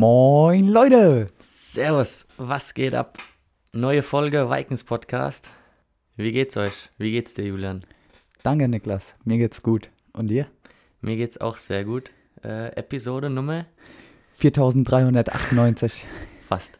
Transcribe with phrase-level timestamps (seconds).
[0.00, 1.26] Moin Leute!
[1.40, 3.18] Servus, was geht ab?
[3.72, 5.50] Neue Folge Vikings Podcast.
[6.14, 6.90] Wie geht's euch?
[6.98, 7.82] Wie geht's dir, Julian?
[8.44, 9.90] Danke Niklas, mir geht's gut.
[10.12, 10.46] Und dir?
[11.00, 12.12] Mir geht's auch sehr gut.
[12.44, 13.66] Äh, Episode Nummer
[14.36, 16.06] 4398.
[16.36, 16.78] fast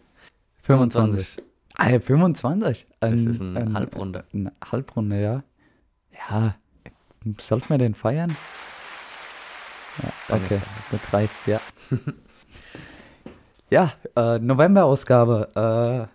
[0.62, 1.42] 25.
[1.76, 2.86] Ah, 25?
[3.00, 4.26] Das Ein- ist eine ein- Halbrunde.
[4.32, 5.42] Eine Halbrunde, ja.
[6.30, 6.54] Ja,
[7.40, 8.36] sollten wir den feiern?
[10.04, 10.60] Ja, Danke, okay,
[10.92, 11.60] das reicht, ja.
[13.70, 16.08] ja, äh, November-Ausgabe.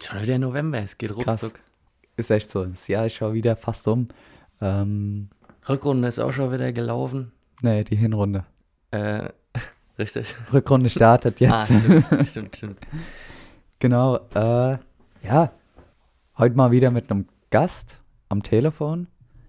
[0.00, 1.54] Schon wieder November, es geht Ist ruckzuck.
[1.54, 4.08] Äh, ist echt so, das Jahr ist schon wieder fast um.
[4.60, 5.28] Ähm,
[5.68, 7.32] Rückrunde ist auch schon wieder gelaufen.
[7.62, 8.44] nee, die Hinrunde.
[8.90, 9.28] Äh,
[9.98, 10.34] richtig.
[10.52, 11.52] Rückrunde startet jetzt.
[11.52, 12.78] Ah, stimmt, stimmt, stimmt.
[13.78, 14.78] Genau, äh,
[15.22, 15.52] ja,
[16.38, 19.06] heute mal wieder mit einem Gast am Telefon.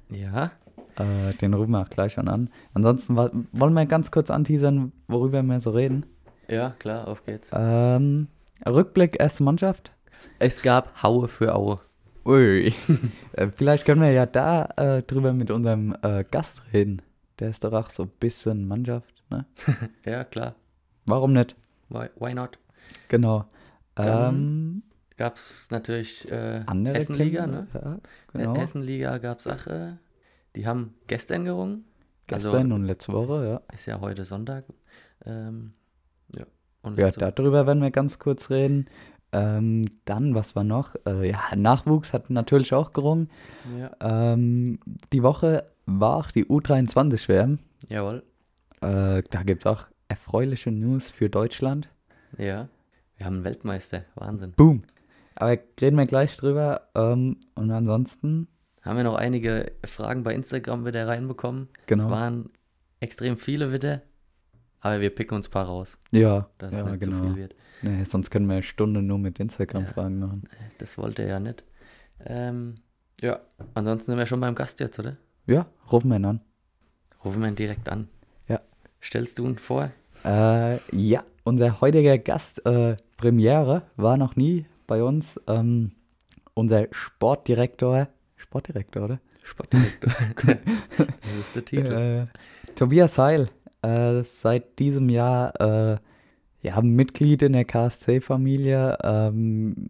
[0.10, 0.52] Ja,
[0.98, 2.50] Äh, den rufen wir auch gleich schon an.
[2.74, 6.06] Ansonsten wollen wir ganz kurz anteasern, worüber wir so reden.
[6.48, 7.52] Ja, klar, auf geht's.
[7.54, 8.28] Ähm,
[8.68, 9.92] Rückblick, erste Mannschaft.
[10.40, 11.80] Es gab Haue für Aue.
[12.26, 12.74] Ui.
[13.34, 17.02] äh, vielleicht können wir ja da äh, drüber mit unserem äh, Gast reden.
[17.40, 19.46] Der ist doch auch so ein bisschen Mannschaft, ne?
[20.06, 20.56] Ja, klar.
[21.06, 21.56] Warum nicht?
[21.90, 22.58] Why, why not?
[23.10, 23.46] Genau.
[23.96, 24.84] Dann Ähm,
[25.18, 27.68] Gab's natürlich äh, Hessenliga, ne?
[27.74, 28.00] Ja, Äh,
[28.34, 28.56] genau.
[28.56, 29.68] Hessenliga gab's auch.
[29.68, 29.94] Äh,
[30.56, 31.86] die haben gestern gerungen.
[32.28, 33.74] Gestern Also, und letzte Woche, ja.
[33.74, 34.66] ist ja heute Sonntag.
[35.26, 35.74] Ähm,
[36.38, 36.46] ja.
[36.82, 38.88] Und Ja, darüber werden wir ganz kurz reden.
[39.32, 40.96] Ähm, dann, was war noch?
[41.06, 43.30] Äh, ja, Nachwuchs hat natürlich auch gerungen.
[43.80, 43.92] ja,
[44.34, 44.80] Ähm,
[45.12, 47.60] die Woche war auch die U23-WM.
[47.92, 48.24] jawohl.
[48.82, 51.90] Äh, da gibt es auch erfreuliche News für Deutschland.
[52.38, 52.70] Ja.
[53.18, 54.04] Wir haben einen Weltmeister.
[54.16, 54.52] Wahnsinn.
[54.52, 54.84] Boom!
[55.36, 56.82] Aber reden wir gleich drüber.
[56.96, 58.48] Ähm, und ansonsten,
[58.84, 61.68] Haben wir noch einige Fragen bei Instagram wieder reinbekommen.
[61.88, 62.04] Genau.
[62.04, 62.50] Es waren
[63.00, 64.02] extrem viele wieder.
[64.86, 67.18] Aber wir picken uns ein paar raus, ja, dass ja es nicht genau.
[67.18, 67.56] zu viel wird.
[67.82, 70.44] Nee, sonst können wir eine Stunde nur mit Instagram-Fragen machen.
[70.78, 71.64] Das wollte er ja nicht.
[72.24, 72.76] Ähm,
[73.20, 73.40] ja,
[73.74, 75.18] ansonsten sind wir schon beim Gast jetzt, oder?
[75.48, 76.42] Ja, rufen wir ihn an.
[77.24, 78.10] Rufen wir ihn direkt an.
[78.48, 78.62] Ja.
[79.02, 79.90] Stellst du ihn vor?
[80.24, 85.40] Äh, ja, unser heutiger Gast, äh, Premiere, war noch nie bei uns.
[85.48, 85.94] Ähm,
[86.54, 89.20] unser Sportdirektor, Sportdirektor, oder?
[89.44, 90.14] Sportdirektor.
[90.46, 91.92] das ist der Titel.
[91.92, 93.50] Äh, Tobias Heil,
[93.86, 95.98] äh, seit diesem Jahr äh,
[96.62, 99.90] ja, Mitglied in der KSC-Familie, ähm,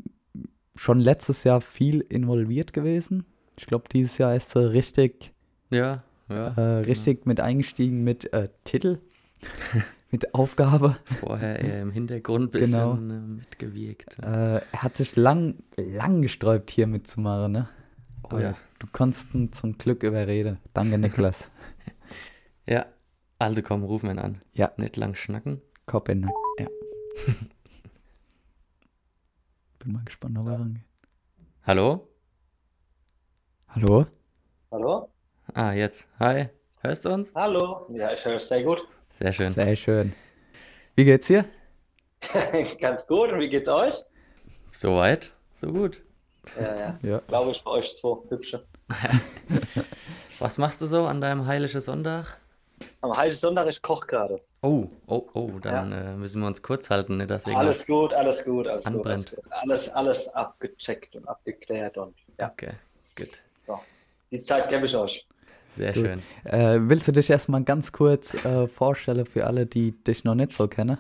[0.75, 3.25] schon letztes Jahr viel involviert gewesen.
[3.57, 5.31] Ich glaube, dieses Jahr ist er richtig,
[5.69, 6.47] Ja, ja.
[6.49, 8.99] äh, richtig mit eingestiegen mit äh, Titel,
[10.11, 10.97] mit Aufgabe.
[11.21, 12.71] Vorher eher im Hintergrund ein bisschen
[13.07, 13.15] Genau.
[13.37, 14.17] mitgewirkt.
[14.21, 17.69] Äh, er hat sich lang, lang gesträubt, hier mitzumachen, ne?
[18.33, 18.55] Oh ja.
[18.79, 20.57] Du konntest ihn zum Glück überreden.
[20.73, 21.49] Danke, Niklas.
[22.67, 22.87] Ja,
[23.39, 24.41] also komm, wir ihn an.
[24.53, 24.71] Ja.
[24.77, 25.61] Nicht lang schnacken.
[25.85, 26.29] Kopf in.
[26.59, 26.67] Ja.
[29.79, 30.83] Bin mal gespannt, ob er rangeht.
[31.63, 32.07] Hallo?
[33.69, 34.05] Hallo?
[34.71, 35.09] Hallo?
[35.53, 36.07] Ah, jetzt.
[36.19, 36.49] Hi.
[36.81, 37.33] Hörst du uns?
[37.35, 37.87] Hallo?
[37.89, 38.87] Ja, ich höre es sehr gut.
[39.09, 39.51] Sehr schön.
[39.51, 40.13] Sehr schön.
[40.95, 41.45] Wie geht's dir?
[42.79, 43.31] Ganz gut.
[43.31, 43.95] Und wie geht's euch?
[44.71, 46.01] Soweit, so gut.
[46.59, 46.99] Ja, ja.
[47.03, 47.19] Ja.
[47.27, 48.65] Glaube ich, bei euch zwei hübsche.
[50.39, 52.37] Was machst du so an deinem heiligen Sonntag?
[53.01, 54.41] Am Heiligen Sonntag, ich koche gerade.
[54.61, 57.65] Oh, oh, oh, dann äh, müssen wir uns kurz halten, nicht, dass irgendwas...
[57.67, 58.95] Alles gut, alles gut, alles gut.
[58.95, 59.33] anbrennt.
[59.33, 59.53] Alles, gut.
[59.53, 62.71] alles, alles abgecheckt und abgeklärt und ja, Okay,
[63.17, 63.41] gut.
[63.67, 63.79] so.
[64.31, 65.27] Die Zeit gebe ich euch.
[65.67, 66.03] Sehr Gut.
[66.05, 66.23] schön.
[66.45, 70.53] Äh, willst du dich erstmal ganz kurz äh, vorstellen für alle, die dich noch nicht
[70.53, 70.97] so kennen?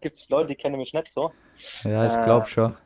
[0.00, 1.32] Gibt es Leute, die kennen mich nicht so?
[1.82, 2.76] Ja, ich Äh, glaube schon.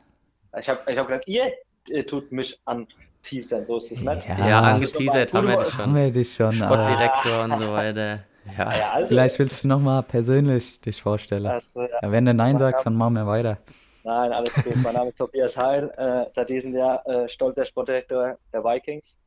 [0.59, 1.53] Ich habe ich hab gedacht, ihr
[1.89, 2.87] äh, tut mich an
[3.29, 4.27] teasern, so ist es nicht.
[4.27, 4.47] Ja.
[4.47, 5.95] Ja, Ah, angeteasert haben wir dich Haben schon.
[5.95, 6.61] wir dich schon.
[6.61, 8.19] aber Sportdirektor und so weiter.
[8.47, 11.45] Ah, Ja, ja, also, Vielleicht willst du nochmal persönlich dich vorstellen.
[11.47, 11.87] also, ja.
[12.01, 13.57] Ja, wenn du Nein sagst, dann machen wir weiter.
[14.03, 14.75] Nein, alles gut.
[14.77, 19.17] Mein Name ist Tobias Heil, äh, seit diesem Jahr äh, stolzer Sportdirektor der Vikings.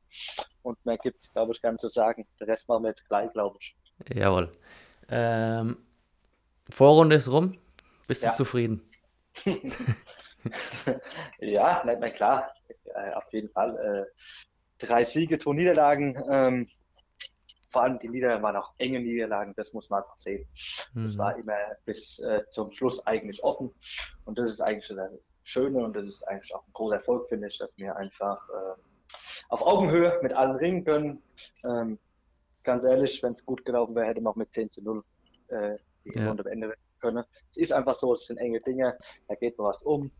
[0.62, 2.27] Und mehr gibt es, glaube ich, gar nicht zu sagen.
[2.41, 3.77] Den Rest machen wir jetzt gleich, glaube ich.
[4.15, 4.50] jawohl.
[5.11, 5.77] Ähm,
[6.71, 7.53] Vorrunde ist rum.
[8.09, 8.32] Bist du Ja.
[8.32, 8.82] zufrieden?
[11.41, 12.53] Ja, na, na klar,
[12.85, 14.06] äh, auf jeden Fall.
[14.09, 16.23] Äh, drei Siege, zwei Niederlagen.
[16.29, 16.67] Ähm,
[17.71, 20.47] vor allem die Niederlagen waren auch enge Niederlagen, das muss man einfach sehen.
[20.94, 21.19] Das Mhm.
[21.19, 21.56] war immer
[21.87, 23.75] bis äh, zum Schluss eigentlich offen.
[24.25, 25.11] Und das ist eigentlich das
[25.43, 28.75] Schöne und das ist eigentlich auch ein großer Erfolg, finde ich, dass wir einfach äh,
[29.49, 31.23] auf Augenhöhe mit allen ringen können.
[31.65, 31.99] Ähm,
[32.62, 35.03] ganz ehrlich, wenn es gut gelaufen wäre, hätte man auch mit 10 zu 0
[35.49, 36.29] äh, die Ja.
[36.29, 37.25] Runde beenden können.
[37.50, 38.97] Es ist einfach so, es sind enge Dinge,
[39.29, 40.11] da geht noch was um,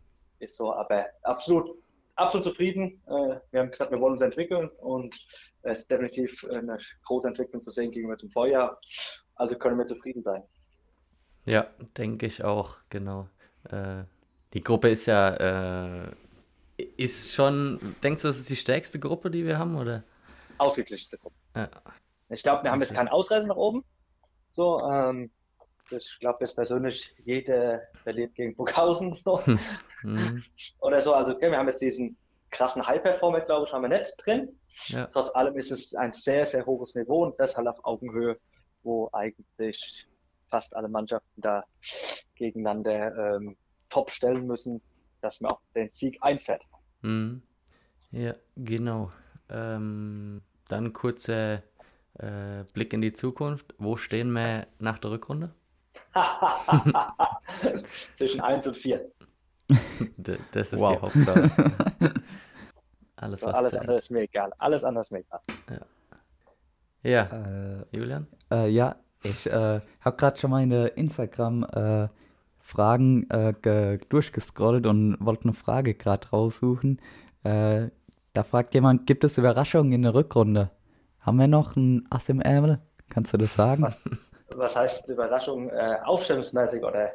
[0.43, 1.77] ist so, aber absolut,
[2.15, 3.01] absolut zufrieden.
[3.07, 5.15] Äh, wir haben gesagt, wir wollen uns entwickeln und
[5.63, 8.79] es ist definitiv eine große Entwicklung zu sehen gegenüber zum Vorjahr.
[9.35, 10.43] Also können wir zufrieden sein.
[11.45, 11.67] Ja,
[11.97, 13.27] denke ich auch, genau.
[13.69, 14.03] Äh,
[14.53, 16.11] die Gruppe ist ja, äh,
[16.97, 20.03] ist schon, denkst du, das ist die stärkste Gruppe, die wir haben, oder?
[20.57, 21.35] Ausgeglichenste Gruppe.
[21.55, 21.69] Ja.
[22.29, 23.83] Ich glaube, wir haben jetzt keinen Ausreißer nach oben.
[24.51, 25.31] So, ähm,
[25.91, 29.41] ich glaube jetzt persönlich, jeder verliert gegen Burghausen so.
[30.05, 30.43] Mhm.
[30.81, 31.13] oder so.
[31.13, 32.17] Also okay, wir haben jetzt diesen
[32.51, 34.49] krassen High-Performer, glaube ich, haben wir nicht drin.
[34.87, 35.07] Ja.
[35.07, 38.37] Trotz allem ist es ein sehr, sehr hohes Niveau und das halt auf Augenhöhe,
[38.83, 40.07] wo eigentlich
[40.49, 41.63] fast alle Mannschaften da
[42.35, 43.55] gegeneinander ähm,
[43.89, 44.81] top stellen müssen,
[45.21, 46.63] dass man auch den Sieg einfährt.
[47.01, 47.41] Mhm.
[48.11, 49.11] Ja, genau.
[49.49, 51.63] Ähm, dann kurzer
[52.19, 53.73] äh, Blick in die Zukunft.
[53.77, 55.53] Wo stehen wir nach der Rückrunde?
[58.15, 59.01] Zwischen 1 und 4.
[60.17, 60.95] D das ist Wow.
[60.95, 61.49] die Hauptsache.
[63.15, 64.51] Alles, So, alles andere ist mir egal.
[64.57, 65.39] Alles andere ist mir egal.
[67.03, 68.27] Ja, Äh, Julian?
[68.51, 75.53] Äh, ja, ich äh, habe gerade schon meine Instagram-Fragen äh, ge- durchgescrollt und wollte eine
[75.53, 76.99] Frage gerade raussuchen.
[77.43, 77.87] Äh,
[78.33, 80.71] da fragt jemand, gibt es Überraschungen in der Rückrunde?
[81.21, 82.79] Haben wir noch ein Ass im Ärmel?
[83.09, 83.83] Kannst du das sagen?
[83.83, 84.01] Was?
[84.57, 85.69] Was heißt Überraschung?
[85.69, 87.13] Äh, aufstellungsmäßig oder?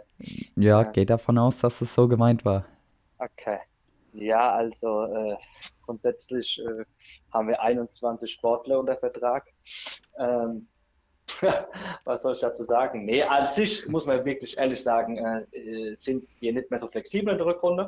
[0.57, 0.83] Ja, Ja.
[0.85, 2.65] geht davon aus, dass es so gemeint war.
[3.19, 3.59] Okay.
[4.13, 5.37] Ja, also äh,
[5.85, 6.85] grundsätzlich äh,
[7.33, 9.47] haben wir 21 Sportler unter Vertrag.
[10.19, 10.67] Ähm,
[12.05, 13.05] was soll ich dazu sagen?
[13.05, 16.89] Nee, an sich muss man wirklich ehrlich sagen, äh, äh, sind wir nicht mehr so
[16.89, 17.87] flexibel in der Rückrunde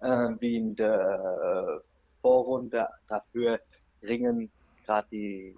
[0.00, 2.88] äh, wie in der äh, Vorrunde.
[3.08, 3.58] Dafür
[4.02, 4.50] ringen
[4.84, 5.56] gerade die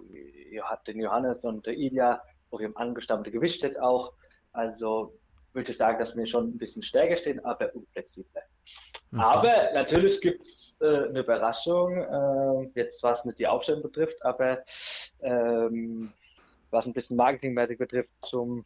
[0.87, 2.21] den Johannes und der Ilja
[2.51, 4.13] auf ihrem angestammten Gewicht jetzt auch.
[4.53, 5.13] Also
[5.53, 8.41] würde ich sagen, dass wir schon ein bisschen stärker stehen, aber unflexibler.
[9.11, 9.19] Mhm.
[9.19, 14.63] Aber natürlich gibt es äh, eine Überraschung, äh, jetzt was nicht die Aufstellung betrifft, aber
[15.21, 16.11] ähm,
[16.71, 18.65] was ein bisschen marketingmäßig betrifft, zum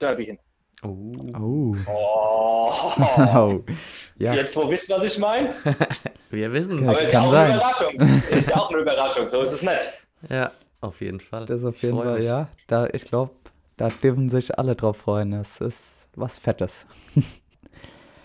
[0.00, 0.38] Derby hin.
[0.82, 1.12] Oh.
[1.38, 1.76] Oh.
[1.86, 2.92] Oh,
[3.34, 3.64] oh.
[4.18, 5.54] Ja, jetzt wo wisst, was ich meine?
[6.30, 7.06] Wir wissen Ja, Aber es.
[7.06, 7.46] ist ja kann auch sein.
[7.46, 7.94] eine Überraschung.
[8.30, 10.04] Ist ja auch eine Überraschung, so ist es nicht.
[10.28, 10.52] Ja,
[10.84, 11.46] auf jeden Fall.
[11.46, 12.26] das auf Ich jeden Fall, mich.
[12.26, 12.48] ja.
[12.66, 13.32] Da, ich glaube,
[13.76, 15.32] da dürfen sich alle drauf freuen.
[15.32, 16.86] Es ist was Fettes.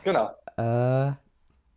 [0.03, 0.31] Genau.
[0.57, 1.11] Äh,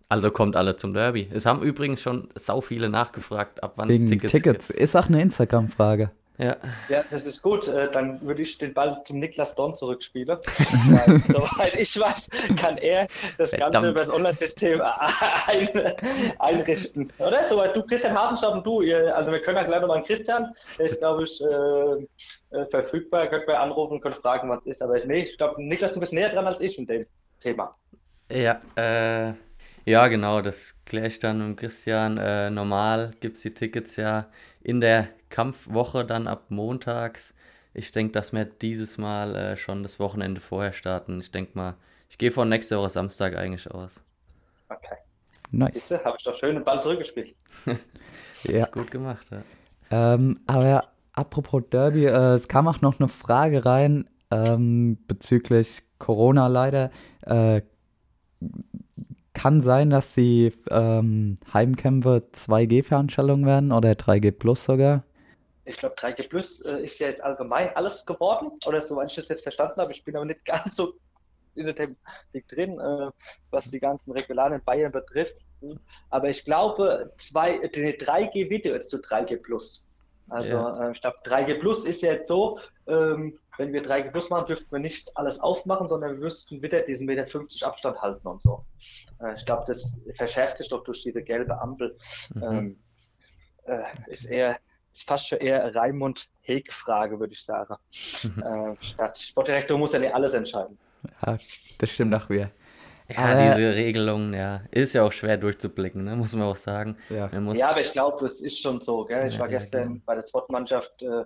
[0.09, 1.29] Also kommt alle zum Derby.
[1.33, 4.71] Es haben übrigens schon sau viele nachgefragt, ab wann es wegen Tickets, Tickets.
[4.71, 6.11] Ist auch eine Instagram-Frage.
[6.39, 6.57] Ja,
[6.89, 7.69] Ja, das ist gut.
[7.69, 10.39] Äh, Dann würde ich den Ball zum Niklas Don zurückspielen.
[11.29, 13.07] Soweit ich weiß, kann er
[13.39, 13.89] das Ganze Verdammt.
[13.91, 14.81] über das Online-System
[15.47, 15.69] ein,
[16.39, 17.13] einrichten.
[17.19, 17.47] Oder?
[17.49, 20.55] Soweit du, Christian Hasenstadt und du, ihr, also wir können ja gleich nochmal einen Christian,
[20.79, 24.83] der ist, glaube ich, äh, äh, verfügbar, könnt ihr anrufen und könnt fragen, was ist.
[24.83, 27.07] Aber nee, ich glaube, Niklas, du bist näher dran als ich mit dem
[27.41, 27.77] Thema.
[28.31, 29.35] ja, äh,
[29.85, 32.17] ja, genau, das kläre ich dann mit Christian.
[32.19, 34.31] Äh, normal gibt es die Tickets ja
[34.63, 37.35] in der Kampfwoche dann ab montags.
[37.75, 41.19] Ich denke, dass wir dieses Mal äh, schon das Wochenende vorher starten.
[41.19, 41.75] Ich denke mal,
[42.09, 44.05] ich gehe von nächster Woche Samstag eigentlich aus.
[44.69, 44.97] Okay.
[45.51, 45.91] Nice.
[46.05, 47.35] Habe ich doch schön den Ball zurückgespielt.
[48.45, 48.65] Ja.
[48.65, 49.43] Ist gut gemacht, ja.
[49.93, 56.49] Ähm, aber apropos Derby, äh, es kam auch noch eine Frage rein ähm, bezüglich Corona
[56.49, 56.91] leider.
[57.25, 57.63] Äh,
[59.33, 65.05] kann sein, dass die ähm, Heimkämpfe 2G-Veranstaltungen werden oder 3G Plus sogar.
[65.65, 69.29] Ich glaube, 3G Plus äh, ist ja jetzt allgemein alles geworden, oder soweit ich das
[69.29, 69.93] jetzt verstanden habe.
[69.93, 70.95] Ich bin aber nicht ganz so
[71.55, 73.11] in der Thematik drin, äh,
[73.51, 75.37] was die ganzen Regularien in Bayern betrifft.
[76.11, 79.87] Aber ich glaube, zwei, äh, die 3G wird ja jetzt zu 3G Plus.
[80.31, 80.89] Also Ja.
[80.89, 84.47] äh, ich glaube, 3G Plus ist ja jetzt so, ähm, wenn wir 3G Plus machen,
[84.47, 88.43] dürften wir nicht alles aufmachen, sondern wir müssten wieder diesen Meter 50 Abstand halten und
[88.43, 88.65] so.
[89.21, 91.97] Äh, ich glaube, das verschärft sich doch durch diese gelbe Ampel.
[92.35, 92.43] Mhm.
[92.43, 92.83] Ähm,
[93.65, 94.59] äh, ist eher,
[94.95, 97.75] ist fast schon eher Raimund Heg-Frage, würde ich sagen.
[97.93, 100.79] äh, statt Sportdirektor muss ja nicht alles entscheiden.
[101.27, 101.37] Ja,
[101.79, 102.51] das stimmt auch wieder.
[103.09, 106.97] Ja, Aber- diese Regelung, ja, ist ja auch schwer durchzublicken, ne, muss man auch sagen.
[107.11, 107.29] Ja.
[107.33, 109.05] Man muss, Ja, aber ich glaube, es ist schon so.
[109.05, 109.27] Gell?
[109.29, 110.01] Ich Ja, war ja, gestern genau.
[110.07, 111.25] bei der Zweitmannschaft äh,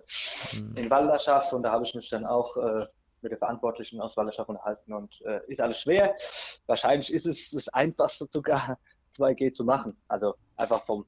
[0.74, 2.86] in Walderschaft und da habe ich mich dann auch äh,
[3.20, 6.14] mit der Verantwortlichen aus Walderschaft unterhalten und äh, ist alles schwer.
[6.66, 8.78] Wahrscheinlich ist es das Einfachste sogar
[9.18, 9.96] 2G zu machen.
[10.08, 11.04] Also einfach vom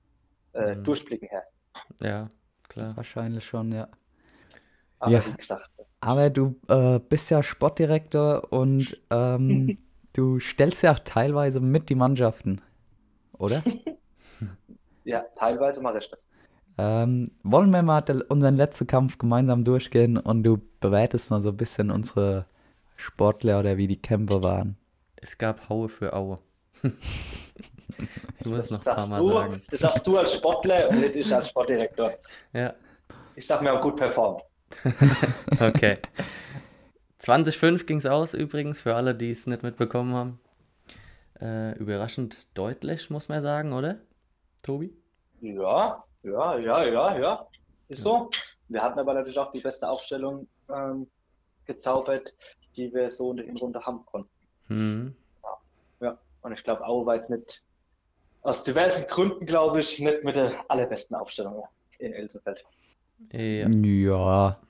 [0.52, 0.84] äh, Mhm.
[0.84, 1.44] Durchblicken her.
[2.02, 2.28] ja,
[2.68, 2.96] klar.
[2.96, 3.88] Wahrscheinlich schon, ja.
[5.00, 5.22] Aber Ja.
[5.36, 5.70] gesagt,
[6.00, 9.76] Aber du äh, bist ja Sportdirektor und ähm,
[10.14, 12.60] du stellst ja auch teilweise mit die Mannschaften,
[13.38, 13.64] oder?
[15.04, 16.28] ja, teilweise mache ich das.
[16.78, 21.56] Ähm, wollen wir mal unseren letzten Kampf gemeinsam durchgehen und du bewertest mal so ein
[21.56, 22.46] bisschen unsere
[22.96, 24.76] Sportler oder wie die Kämpfe waren?
[25.16, 26.40] Es gab Haue für Aue.
[26.82, 29.62] Du musst Das noch ein paar sagst Mal du, sagen.
[29.70, 32.12] das sagst du als Sportler und nicht ich als Sportdirektor.
[32.52, 32.74] Ja,
[33.34, 34.42] Ich sag mir auch gut performt.
[35.60, 35.98] okay.
[37.20, 40.40] 20.5 ging es aus übrigens, für alle, die es nicht mitbekommen haben.
[41.40, 43.98] Äh, überraschend deutlich, muss man sagen, oder?
[44.62, 44.92] Tobi?
[45.40, 47.46] Ja, ja, ja, ja, ja.
[47.88, 48.30] Ist so.
[48.68, 51.06] Wir hatten aber natürlich auch die beste Aufstellung ähm,
[51.64, 52.34] gezaubert,
[52.76, 54.30] die wir so in der Hinrunde haben konnten.
[54.68, 55.16] Mhm.
[56.42, 57.62] Und ich glaube, Aue war jetzt nicht,
[58.42, 61.64] aus diversen Gründen, glaube ich, nicht mit der allerbesten Aufstellung
[61.98, 62.64] in Elsenfeld.
[63.32, 63.68] Ja.
[63.68, 64.60] Ja,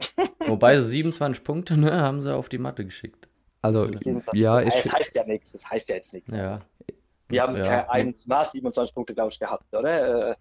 [0.46, 3.28] Wobei so 27 Punkte ne, haben sie auf die Matte geschickt.
[3.62, 3.86] also
[4.32, 6.32] ja, ich, Es heißt ja nichts, es heißt ja jetzt nichts.
[6.34, 6.60] Ja.
[7.30, 7.64] Wir haben ja.
[7.64, 10.30] keine 1 nach 27 Punkte, glaube ich, gehabt, oder?
[10.30, 10.34] Äh,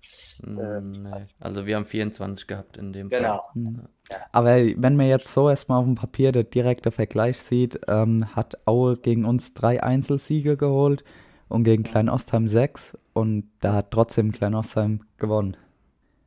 [0.43, 1.25] Mm, nee.
[1.39, 3.41] Also wir haben 24 gehabt in dem Fall.
[3.53, 3.83] genau.
[4.31, 8.57] aber wenn man jetzt so erstmal auf dem Papier der direkte Vergleich sieht, ähm, hat
[8.65, 11.03] Aue gegen uns drei Einzelsiege geholt
[11.47, 15.57] und gegen Klein Ostheim sechs und da hat trotzdem Klein Ostheim gewonnen.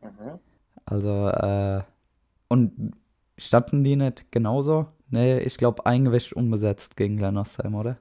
[0.02, 0.38] Mhm.
[0.84, 1.82] Also, äh,
[2.48, 2.92] und
[3.38, 4.86] standen die nicht genauso?
[5.08, 7.96] Nee, ich glaube, ein Gewicht unbesetzt gegen Klein Ostheim, oder?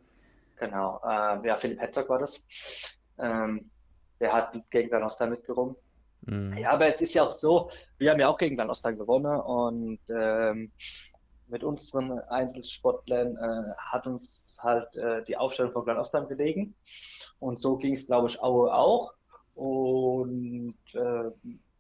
[0.62, 1.02] Genau.
[1.04, 3.00] Äh, ja, Philipp Hetzog war das.
[3.18, 3.72] Ähm,
[4.20, 5.76] der hat gegen Van Ostheim mitgerungen.
[6.22, 6.56] Mm.
[6.56, 9.42] Ja, aber es ist ja auch so, wir haben ja auch gegen Van Ostheim gewonnen
[9.42, 10.72] und ähm,
[11.48, 16.76] mit unseren Einzelsportlern äh, hat uns halt äh, die Aufstellung von Ostheim gelegen.
[17.40, 19.14] Und so ging es, glaube ich, Aue auch.
[19.56, 21.32] Und äh,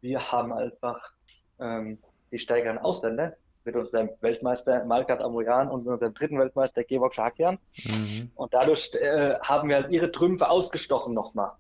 [0.01, 1.13] wir haben einfach
[1.59, 1.99] ähm,
[2.31, 7.57] die stärkeren Ausländer mit unserem Weltmeister Malkat Amoyan und mit unserem dritten Weltmeister Georg Schakian.
[7.85, 8.31] Mhm.
[8.35, 11.51] Und dadurch äh, haben wir halt ihre Trümpfe ausgestochen nochmal.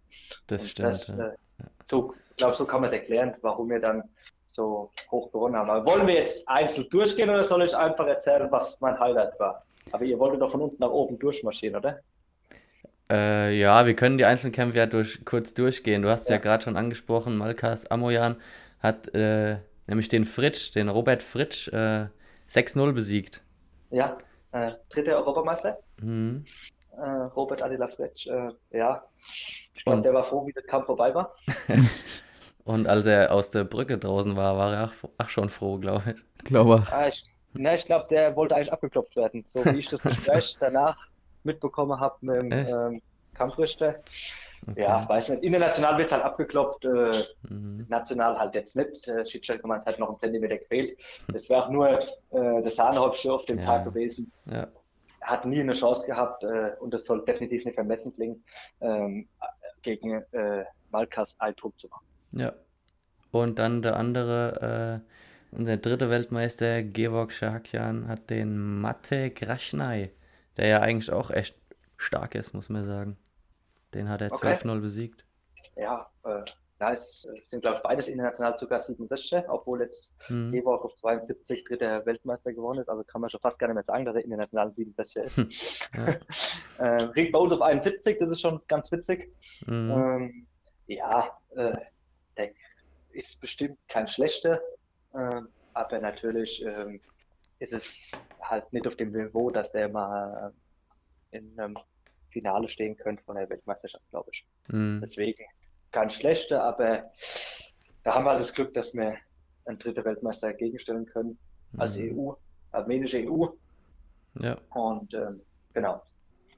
[0.47, 0.89] Das Und stimmt.
[0.89, 1.27] das, ja.
[1.27, 1.31] äh,
[1.85, 4.03] so, ich glaube, so kann man es erklären, warum wir dann
[4.47, 5.69] so hoch gewonnen haben.
[5.69, 9.63] Aber wollen wir jetzt einzeln durchgehen oder soll ich einfach erzählen, was mein Highlight war?
[9.91, 11.99] Aber ihr wolltet doch von unten nach oben durchmarschieren, oder?
[13.09, 16.01] Äh, ja, wir können die Einzelkämpfe ja durch, kurz durchgehen.
[16.01, 16.41] Du hast ja, Ja.
[16.41, 18.37] gerade schon angesprochen, Malkas Amoyan
[18.79, 19.57] hat äh,
[19.91, 22.07] nämlich den Fritsch, den Robert Fritsch, äh,
[22.47, 23.41] 6-0 besiegt.
[23.89, 24.17] Ja,
[24.53, 26.45] äh, dritter Europameister, Mhm.
[26.97, 27.05] äh,
[27.35, 28.27] Robert Adila Fretsch.
[28.27, 31.31] Äh, ja, ich glaube, Und- der war froh, wie der Kampf vorbei war.
[32.63, 36.45] Und als er aus der Brücke draußen war, war er auch, schon froh, glaube ich.
[36.45, 39.45] Glaube Ah, ich ne, ich glaube, der wollte eigentlich abgeklopft werden.
[39.49, 40.97] So wie ich das Gespräch danach
[41.43, 43.01] mitbekommen habe mit dem ähm,
[43.33, 43.95] Kampfrichter.
[44.69, 44.81] Okay.
[44.81, 45.43] Ja, weiß nicht.
[45.43, 47.11] International wird halt abgeklopft, äh,
[47.49, 47.85] Mhm.
[47.89, 49.07] national halt jetzt nicht.
[49.07, 50.99] Äh, Schiedsrichter hat noch einen Zentimeter gefehlt.
[51.33, 53.65] Das wäre auch nur äh, das Sahnehäubchen auf dem Ja.
[53.65, 54.31] Tag gewesen.
[54.45, 54.67] Ja.
[55.21, 58.43] Hat nie eine Chance gehabt äh, und das soll definitiv nicht vermessen klingen,
[58.81, 59.27] ähm,
[59.81, 62.05] gegen äh, Malkas Eindruck zu machen.
[62.33, 62.53] Ja.
[63.31, 65.01] Und dann der andere,
[65.51, 70.11] äh, unser dritter Weltmeister, Georg Schakian, hat den Mate Graschnay,
[70.57, 71.55] der ja eigentlich auch echt
[71.97, 73.17] stark ist, muss man sagen.
[73.93, 74.53] Den hat er Okay.
[74.53, 75.25] 12-0 besiegt.
[75.75, 76.43] Ja, äh,
[76.89, 80.51] ist, es sind, glaube ich, beides international sogar 67, obwohl jetzt Mhm.
[80.51, 82.89] Georg auf 72 dritter Weltmeister geworden ist.
[82.89, 85.89] Also kann man schon fast gar nicht mehr sagen, dass er international 67 ist.
[85.95, 86.85] Ja.
[86.85, 89.31] äh, Ring bei uns auf 71, das ist schon ganz witzig.
[89.67, 89.91] Mhm.
[89.91, 90.47] Ähm,
[90.87, 91.75] ja, äh,
[92.37, 92.51] der
[93.11, 94.59] ist bestimmt kein schlechter,
[95.13, 96.99] ähm, aber natürlich ähm,
[97.59, 100.51] ist es halt nicht auf dem Niveau, dass der mal
[101.31, 101.77] in einem
[102.31, 104.45] Finale stehen könnte von der Weltmeisterschaft, glaube ich.
[104.67, 104.99] Mhm.
[105.01, 105.43] Deswegen
[105.91, 107.11] kein schlechter, aber
[108.03, 109.15] da haben wir das Glück, dass wir
[109.65, 111.37] einen dritten Weltmeister entgegenstellen können
[111.77, 112.17] als Mhm.
[112.17, 112.33] EU,
[112.71, 113.47] armenische EU.
[114.39, 115.41] Ja, Und ähm,
[115.73, 116.01] genau,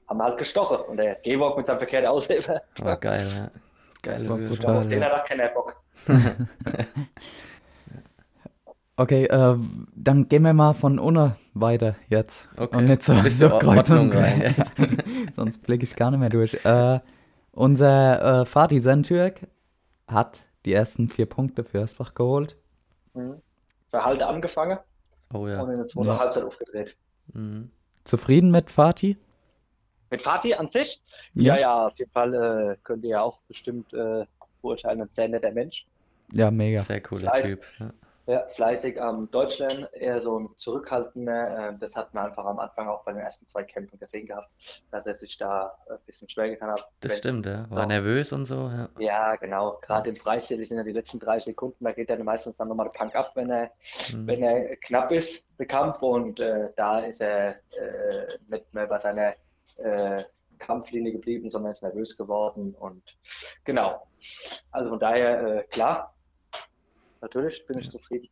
[0.08, 0.78] haben wir halt gestochen.
[0.86, 3.50] Und der Georg mit seinem verkehrten Ausleger, war geil, ja.
[4.02, 5.82] Geile war auf den hat auch keiner Bock.
[8.96, 9.56] Okay, äh,
[9.94, 12.48] dann gehen wir mal von unten weiter jetzt.
[12.56, 12.76] Okay.
[12.76, 14.54] Und nicht so, Ein bisschen so kreuz und quer.
[15.34, 16.64] Sonst blicke ich gar nicht mehr durch.
[16.64, 17.00] Äh,
[17.52, 19.40] unser äh, Fatih Sentürk
[20.06, 22.56] hat die ersten vier Punkte für Ersbach geholt.
[23.14, 23.40] Mhm.
[23.90, 24.78] Verhalte angefangen
[25.32, 25.60] Oh ja.
[25.60, 26.18] und in der zweiten Ja.
[26.18, 26.96] Halbzeit aufgedreht.
[27.32, 27.70] Mhm.
[28.04, 29.16] Zufrieden mit Fatih?
[30.10, 31.02] Mit Fatih an sich?
[31.34, 31.54] Ja.
[31.54, 34.24] Ja, ja, auf jeden Fall äh, könnt ihr ja auch bestimmt äh,
[34.62, 35.86] beurteilen, ein sehr netter Mensch.
[36.32, 36.82] Ja, mega.
[36.82, 37.32] Sehr cooler.
[37.42, 37.62] Typ.
[37.78, 37.90] Ja.
[38.26, 41.68] Ja, fleißig am Deutschland, eher so ein zurückhaltender.
[41.74, 44.48] Äh, das hat man einfach am Anfang auch bei den ersten zwei Kämpfen gesehen gehabt,
[44.90, 46.88] dass er sich da ein bisschen schwer getan hat.
[47.00, 47.66] Das stimmt, ja.
[47.68, 48.88] so- War nervös und so, ja.
[48.98, 49.78] Ja, genau.
[49.82, 52.68] Gerade im Freistil, die sind ja die letzten drei Sekunden, da geht er meistens dann
[52.68, 53.70] nochmal der Punk ab, wenn er,
[54.14, 54.26] Mhm.
[54.26, 56.00] wenn er knapp ist, der Kampf.
[56.00, 59.34] Und äh, da ist er äh, nicht mehr bei seiner
[59.76, 60.24] äh,
[60.58, 62.74] Kampflinie geblieben, sondern ist nervös geworden.
[62.78, 63.02] Und
[63.64, 64.06] genau.
[64.70, 66.13] Also von daher, äh, klar,
[67.24, 68.28] natürlich bin ich zufrieden.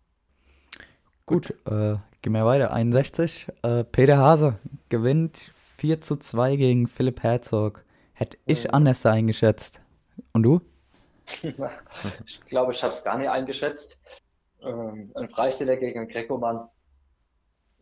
[1.26, 2.72] Gut, äh, gehen wir weiter.
[2.72, 3.48] 61.
[3.62, 4.58] Äh, Peter Hase
[4.88, 7.84] gewinnt 4 zu 2 gegen Philipp Herzog.
[8.12, 8.70] Hätte ich Mhm.
[8.74, 9.80] anders eingeschätzt.
[10.32, 10.60] Und du?
[12.26, 14.00] Ich glaube, ich habe es gar nicht eingeschätzt.
[14.60, 16.68] Ähm, ein Freisteller gegen einen Greco-Mann.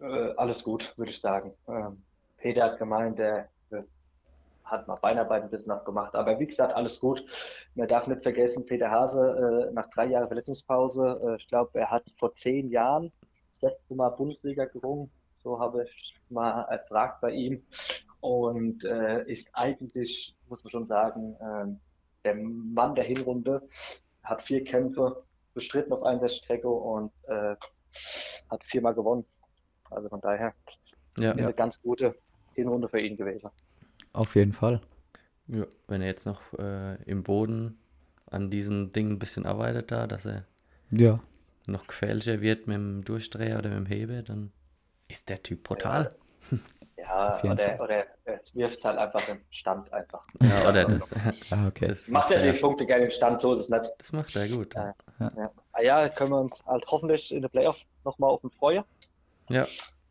[0.00, 1.52] Äh, alles gut, würde ich sagen.
[1.66, 2.02] Ähm,
[2.36, 3.48] Peter hat gemeint, der
[4.70, 6.14] hat mal Beinarbeit ein bisschen abgemacht.
[6.14, 7.24] Aber wie gesagt, alles gut.
[7.74, 11.90] Man darf nicht vergessen, Peter Hase äh, nach drei Jahren Verletzungspause, äh, ich glaube, er
[11.90, 13.12] hat vor zehn Jahren
[13.52, 15.10] das letzte Mal Bundesliga gerungen.
[15.36, 17.64] So habe ich mal erfragt bei ihm.
[18.20, 21.80] Und äh, ist eigentlich, muss man schon sagen, ähm,
[22.24, 23.62] der Mann der Hinrunde,
[24.22, 25.24] hat vier Kämpfe
[25.54, 27.56] bestritten auf einer Strecke und äh,
[28.50, 29.24] hat viermal gewonnen.
[29.90, 30.54] Also von daher
[31.18, 31.32] Ja.
[31.32, 32.14] eine ganz gute
[32.54, 33.50] Hinrunde für ihn gewesen.
[34.12, 34.80] Auf jeden Fall.
[35.48, 37.78] Ja, wenn er jetzt noch äh, im Boden
[38.26, 40.44] an diesen Dingen ein bisschen arbeitet da, dass er
[40.90, 41.20] Ja.
[41.66, 44.52] noch gefährlicher wird mit dem Durchdreher oder mit dem Hebe, dann
[45.08, 46.14] ist der Typ brutal.
[46.96, 50.22] Ja, jeden oder, oder er wirft halt einfach im Stand einfach.
[50.42, 51.12] Ja, oder das,
[51.50, 51.88] Ah, okay.
[51.88, 53.92] das, Macht macht er er, die Punkte gerne im Stand, so ist es nicht.
[53.98, 54.74] das macht er gut.
[54.74, 54.94] Ja.
[55.36, 55.50] Ja.
[55.72, 58.84] Ah ja, können wir uns halt hoffentlich in der Playoff nochmal auf ihn freuen.
[59.48, 59.66] Ja,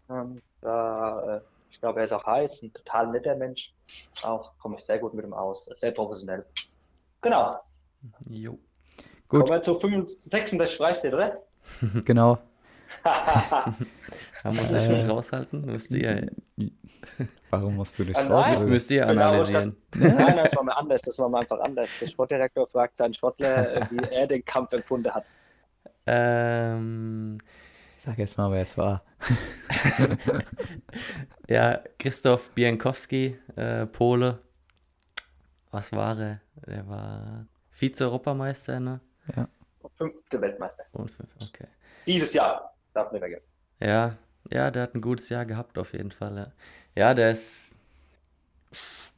[0.10, 3.74] Ähm, da, äh, ich glaube, er ist auch heiß, ein total netter Mensch.
[4.24, 6.46] Auch komme ich sehr gut mit ihm aus, sehr professionell.
[7.22, 7.56] Genau.
[8.30, 8.58] jo.
[9.28, 9.42] Gut.
[9.42, 11.42] Kommen wir zu 65 66 Freistil, oder?
[12.06, 12.38] Genau.
[14.44, 15.66] Da muss ich mich raushalten.
[15.66, 16.32] Müsst ihr,
[17.50, 18.32] Warum musst du dich nein.
[18.32, 18.70] rausrühren?
[18.70, 19.76] müsst ihr Genau, analysieren.
[19.96, 21.90] Nein, nein, das war mal anders, das war mal einfach anders.
[22.00, 25.26] Der Sportdirektor fragt seinen Sportler, wie er den Kampf empfunden hat.
[26.08, 27.38] Ähm,
[28.06, 29.04] Sag jetzt mal, wer es war.
[31.50, 34.40] ja, Christoph Biankowski, äh, Pole.
[35.72, 36.42] Was war er?
[36.66, 39.02] Der war Vize-Europameister, ne?
[39.98, 40.86] Fünfte Weltmeister.
[40.94, 41.68] Und fünf, okay.
[42.08, 42.74] Dieses Jahr.
[42.94, 43.46] Darf nicht vergessen.
[43.82, 44.18] Ja,
[44.50, 46.38] ja, der hat ein gutes Jahr gehabt auf jeden Fall.
[46.38, 46.52] Ja,
[46.96, 47.76] ja der ist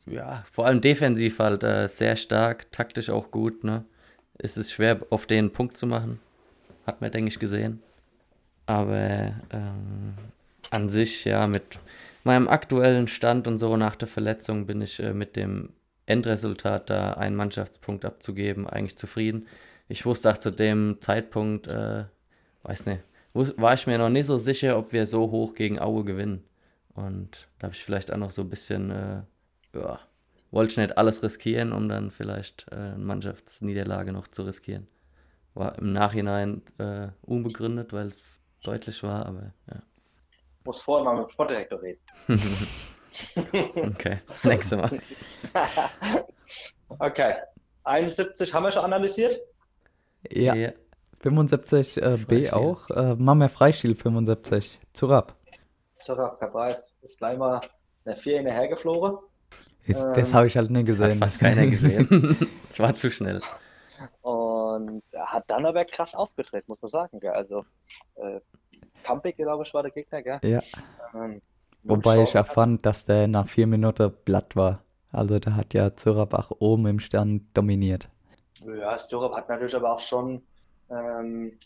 [0.07, 3.63] ja vor allem defensiv halt äh, sehr stark, taktisch auch gut.
[3.63, 3.85] Ne,
[4.39, 6.19] es ist schwer auf den Punkt zu machen,
[6.87, 7.81] hat man denke ich gesehen.
[8.65, 10.13] Aber ähm,
[10.69, 11.79] an sich ja mit
[12.23, 15.69] meinem aktuellen Stand und so nach der Verletzung bin ich äh, mit dem
[16.05, 19.47] Endresultat da einen Mannschaftspunkt abzugeben eigentlich zufrieden.
[19.87, 22.05] Ich wusste auch zu dem Zeitpunkt, äh,
[22.63, 26.03] weiß nicht, war ich mir noch nicht so sicher, ob wir so hoch gegen Aue
[26.03, 26.43] gewinnen.
[26.93, 29.21] Und da habe ich vielleicht auch noch so ein bisschen, äh,
[29.73, 29.99] ja,
[30.51, 34.87] wollte ich nicht alles riskieren, um dann vielleicht äh, eine Mannschaftsniederlage noch zu riskieren.
[35.53, 39.81] War im Nachhinein äh, unbegründet, weil es deutlich war, aber ja.
[40.65, 41.99] Muss vorher mal mit dem Sportdirektor reden.
[43.75, 45.01] Okay, nächstes Mal.
[46.99, 47.35] okay.
[47.83, 49.37] 71 haben wir schon analysiert.
[50.29, 50.53] Ja,
[51.19, 52.89] 75 äh, B auch.
[52.89, 54.79] Äh, Mama Freistil 75.
[54.93, 55.35] Zurab.
[55.93, 57.59] Sorry, Kabral ist gleich mal
[58.05, 59.17] eine 4 hinterher geflogen.
[59.87, 61.19] Das Ähm, habe ich halt nie Das hat gesehen.
[61.19, 62.37] fast keiner gesehen.
[62.71, 63.41] Ich war zu schnell.
[64.21, 64.40] Und
[65.11, 67.19] er hat dann aber krass aufgetreten, muss man sagen.
[67.19, 67.31] Gell?
[67.31, 67.65] Also,
[68.15, 68.39] äh,
[69.03, 70.21] Kampik, glaube ich, war der Gegner.
[70.21, 70.39] Gell?
[70.43, 70.61] Ja,
[71.13, 71.41] Ähm,
[71.83, 74.83] wobei ich Schau- auch fand, dass der nach vier Minuten platt war.
[75.11, 78.07] Also da hat ja Zürabach oben im Stern dominiert.
[78.65, 80.41] Ja, Sturab hat natürlich aber auch schon
[80.89, 81.57] ähm,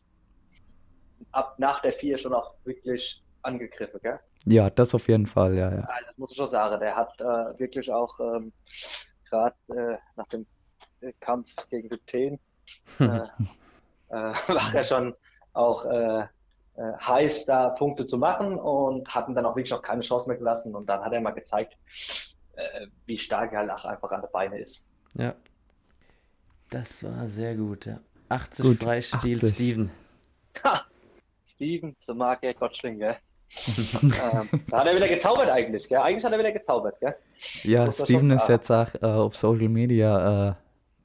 [1.31, 3.99] ab nach der 4 schon auch wirklich angegriffen.
[4.01, 4.19] Gell?
[4.45, 5.81] Ja, das auf jeden Fall, ja, ja.
[5.81, 6.79] Also, das muss ich schon sagen.
[6.79, 8.51] Der hat äh, wirklich auch ähm,
[9.29, 10.45] gerade äh, nach dem
[11.01, 12.39] äh, Kampf gegen Gypten
[12.99, 13.19] äh, äh,
[14.09, 15.15] war er schon
[15.53, 16.21] auch äh,
[16.77, 20.37] äh, heiß, da Punkte zu machen und hatten dann auch wirklich auch keine Chance mehr
[20.37, 20.75] gelassen.
[20.75, 21.77] Und dann hat er mal gezeigt,
[22.55, 24.85] äh, wie stark er halt auch einfach an der Beine ist.
[25.13, 25.33] Ja.
[26.69, 27.99] Das war sehr gut, ja.
[28.29, 29.53] 80 Gut, Freistil 80.
[29.53, 29.91] Steven.
[30.63, 30.81] Ha!
[31.45, 33.15] Steven, so mag er Gottschling, gell?
[33.67, 35.99] ähm, da hat er wieder gezaubert eigentlich, gell?
[35.99, 37.15] Eigentlich hat er wieder gezaubert, gell?
[37.63, 40.53] Ja, Steven ist jetzt auch äh, auf Social Media äh,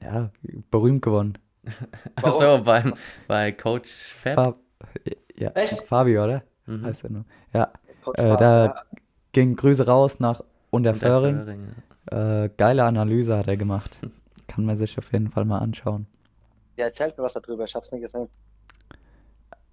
[0.03, 0.31] ja,
[0.71, 1.37] berühmt geworden.
[2.15, 2.93] Achso, beim,
[3.27, 4.35] bei Coach Fab.
[4.35, 4.59] Fab,
[5.37, 5.81] ja, Echt?
[5.87, 6.43] Fabio, oder?
[6.65, 6.85] Mhm.
[6.85, 7.25] Heißt er nur.
[7.53, 7.71] Ja,
[8.15, 8.83] Äh, da- ja.
[9.31, 11.37] ging Grüße raus nach Und der Unterföhring.
[11.37, 11.67] Föhring,
[12.11, 12.43] ja.
[12.45, 13.97] Äh, geile Analyse hat er gemacht.
[14.47, 16.07] Kann man sich auf jeden Fall mal anschauen.
[16.77, 18.27] Ja, erzählt mir was darüber, ich hab's nicht gesehen.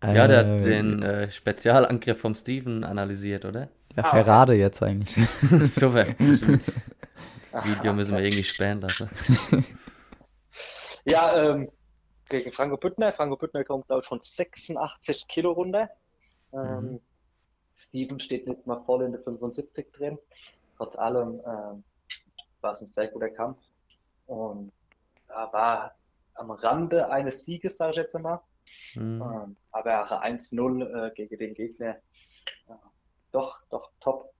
[0.04, 3.68] Ja, der hat Äh, den äh, Spezialangriff vom Steven analysiert, oder?
[3.96, 5.16] Ja, Ah, Ferrade jetzt eigentlich.
[5.64, 6.04] Super.
[7.50, 9.08] Das Video müssen wir irgendwie sperren lassen.
[11.04, 11.68] Ja, ähm,
[12.28, 13.12] gegen Franco Büttner.
[13.12, 15.90] Franco Büttner kommt, glaube ich, von 86 Kilo runter.
[16.52, 17.00] Ähm, Mhm.
[17.74, 20.18] Steven steht nicht mal voll in der 75 drin.
[20.76, 21.84] Trotz allem ähm,
[22.60, 23.58] war es ein sehr guter Kampf.
[24.26, 24.72] Und
[25.28, 25.94] da war
[26.34, 28.40] am Rande eines Sieges, sage ich jetzt einmal.
[28.94, 29.22] Mhm.
[29.22, 31.96] Ähm, aber auch ein 1-0 äh, gegen den Gegner.
[32.68, 32.72] Äh,
[33.32, 34.32] doch, doch, top.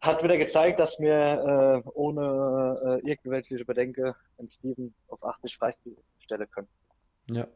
[0.00, 6.50] Hat wieder gezeigt, dass wir äh, ohne äh, irgendwelche Bedenken den Steven auf 80 freistellen
[6.50, 6.68] können.
[7.30, 7.46] Ja.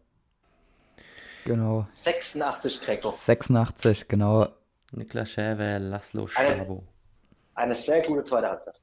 [1.44, 1.86] genau.
[1.90, 3.12] 86 Greco.
[3.12, 4.48] 86, genau.
[4.92, 6.84] Niklas Schäfer, Laszlo Eine- Schabo.
[7.54, 8.80] Eine sehr gute zweite Halbzeit.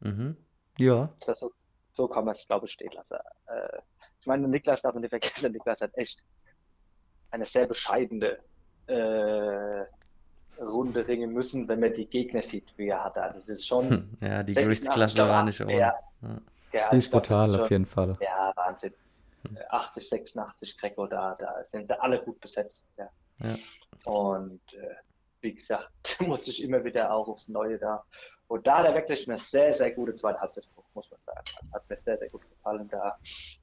[0.00, 0.36] Mhm.
[0.78, 1.52] Ja, Das so,
[1.92, 3.14] so kann man es, glaube ich, stehen lassen.
[3.46, 3.78] Äh,
[4.20, 6.22] ich meine, Niklas darf man nicht vergessen, Niklas hat echt
[7.30, 8.38] eine sehr bescheidene
[8.86, 9.84] äh,
[10.62, 13.22] Runde ringen müssen, wenn man die Gegner sieht, wie er hatte.
[13.22, 15.76] Also es ist schon Hm, Ja, die 86, Gewichtsklasse war nicht ohne.
[15.78, 15.94] Ja,
[16.72, 16.88] Ja.
[16.90, 18.16] die ist brutal schon- auf jeden Fall.
[18.20, 18.92] Ja, Wahnsinn.
[19.70, 22.86] 80, 86 Greco, da, da sind sie alle gut besetzt.
[22.96, 23.08] Ja.
[23.40, 23.54] Ja.
[24.04, 24.94] Und äh,
[25.40, 28.04] wie gesagt, muss ich immer wieder auch aufs Neue da.
[28.48, 31.72] Und da hat er wirklich eine sehr, sehr gute zweite Halbzeit, gemacht, muss man sagen.
[31.72, 33.18] Hat mir sehr, sehr gut gefallen, da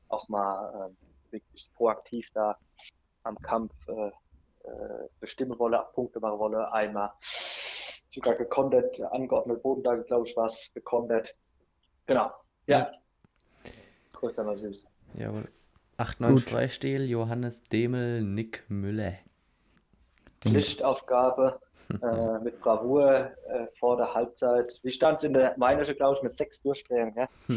[0.09, 0.97] auch mal ähm,
[1.31, 2.57] wirklich proaktiv da
[3.23, 4.11] am Kampf äh,
[4.67, 10.71] äh, bestimmen wolle, Punkte machen wolle, einmal sogar gekontert, angeordnet Bodenlage, glaube ich, war es,
[10.73, 11.35] gekontert.
[12.05, 12.31] Genau.
[12.67, 12.91] Ja.
[14.13, 14.87] Kurz einmal süß.
[15.15, 15.47] Jawohl.
[15.97, 16.41] 8-9 Gut.
[16.41, 19.13] Freistil, Johannes Demel, Nick Müller.
[20.41, 21.59] Pflichtaufgabe
[22.01, 24.79] äh, mit Bravour äh, vor der Halbzeit.
[24.83, 27.27] Wie stand es in der Meinische, glaube ich, mit sechs Durchdrehungen ja?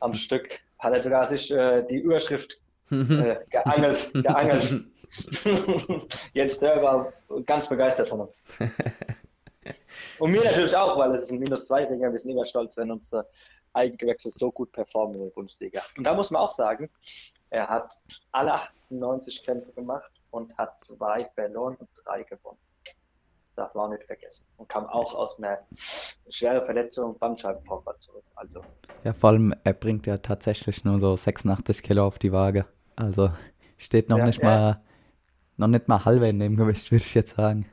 [0.00, 0.60] am Stück?
[0.78, 4.84] Hat er sogar sich äh, die Überschrift äh, geangelt, geangelt.
[6.32, 7.12] Jens Dörr war
[7.44, 8.70] ganz begeistert von ihm.
[10.18, 12.12] Und mir natürlich auch, weil es ist ein minus zwei Ringer.
[12.12, 13.26] Wir sind immer stolz, wenn unsere
[13.72, 15.82] Eigengewächse so gut performen in der Bundesliga.
[15.96, 16.90] Und da muss man auch sagen,
[17.50, 18.00] er hat
[18.32, 22.58] alle 98 Kämpfe gemacht und hat zwei verloren und drei gewonnen.
[23.56, 24.46] Darf man auch nicht vergessen.
[24.56, 25.58] Und kam auch aus einer
[26.28, 28.24] schweren Verletzung Bandscheibenvorfall zurück.
[28.36, 28.62] Also
[29.04, 32.66] Ja, vor allem, er bringt ja tatsächlich nur so 86 Kilo auf die Waage.
[32.96, 33.30] Also
[33.76, 34.44] steht noch Ja, nicht ja.
[34.48, 34.80] mal,
[35.56, 37.66] noch nicht mal halbe in dem Gewicht, würde ich jetzt sagen.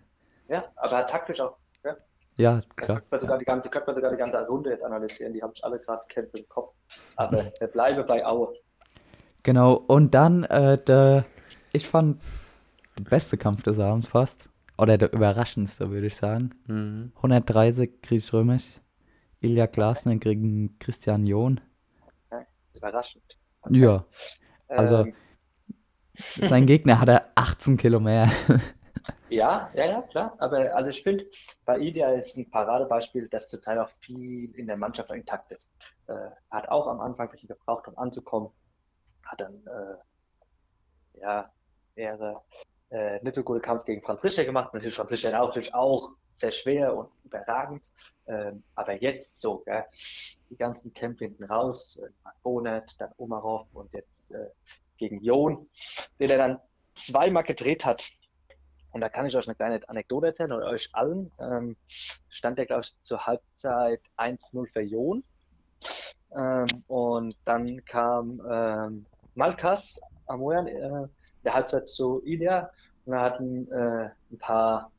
[0.49, 1.55] ja, aber er hat taktisch auch.
[1.85, 1.95] Ja,
[2.37, 2.97] Ja, Da klar.
[3.01, 5.33] könnte man sogar die ganze, könnte man sogar die ganze Runde jetzt analysieren.
[5.33, 6.73] Die habe ich alle gerade Kämpfe im Kopf.
[7.15, 8.53] Aber wir bleiben bei Aue.
[9.47, 11.23] Genau, und dann, äh, der,
[11.71, 12.21] ich fand,
[12.97, 16.49] der beste Kampf des Abends fast, oder der überraschendste, würde ich sagen.
[16.67, 17.13] Mhm.
[17.15, 18.65] 130 griechisch-römisch,
[19.39, 21.62] Ilya Glasner gegen Christian John.
[22.75, 23.23] Überraschend.
[23.69, 24.03] Ja,
[24.67, 25.13] also- Ähm,
[26.13, 28.29] sein Gegner hatte 18 Kilo mehr.
[29.29, 30.36] Ja, ja, ja, klar.
[30.39, 31.25] Aber also ich finde,
[31.63, 35.69] bei Idia ist ein Paradebeispiel, dass zurzeit auch viel in der Mannschaft intakt ist.
[36.07, 36.13] Äh,
[36.51, 38.49] hat auch am Anfang ein bisschen gebraucht, um anzukommen.
[39.27, 41.51] Hat dann äh, ja
[41.95, 42.43] eher
[42.89, 44.73] äh, nicht so gute Kampf gegen Franz Richter gemacht.
[44.73, 47.83] Natürlich Franz Richter auch, natürlich auch sehr schwer und überragend.
[48.27, 49.83] Ähm, aber jetzt so, gell,
[50.49, 52.09] die ganzen Kämpfe hinten raus, äh,
[52.43, 54.49] Bonnet, dann Omarov und jetzt äh,
[54.97, 55.67] gegen Jon,
[56.19, 56.59] den er dann
[56.95, 58.09] zweimal gedreht hat.
[58.91, 61.31] Und da kann ich euch eine kleine Anekdote erzählen oder euch allen.
[61.39, 61.75] Ähm,
[62.29, 65.23] stand der, glaube ich, zur Halbzeit 1-0 für Jon.
[66.35, 69.05] Ähm, und dann kam ähm,
[69.38, 71.08] Malkas Amoyan äh,
[71.43, 72.69] der Halbzeit zu Ilya
[73.06, 74.91] und er hat äh, ein paar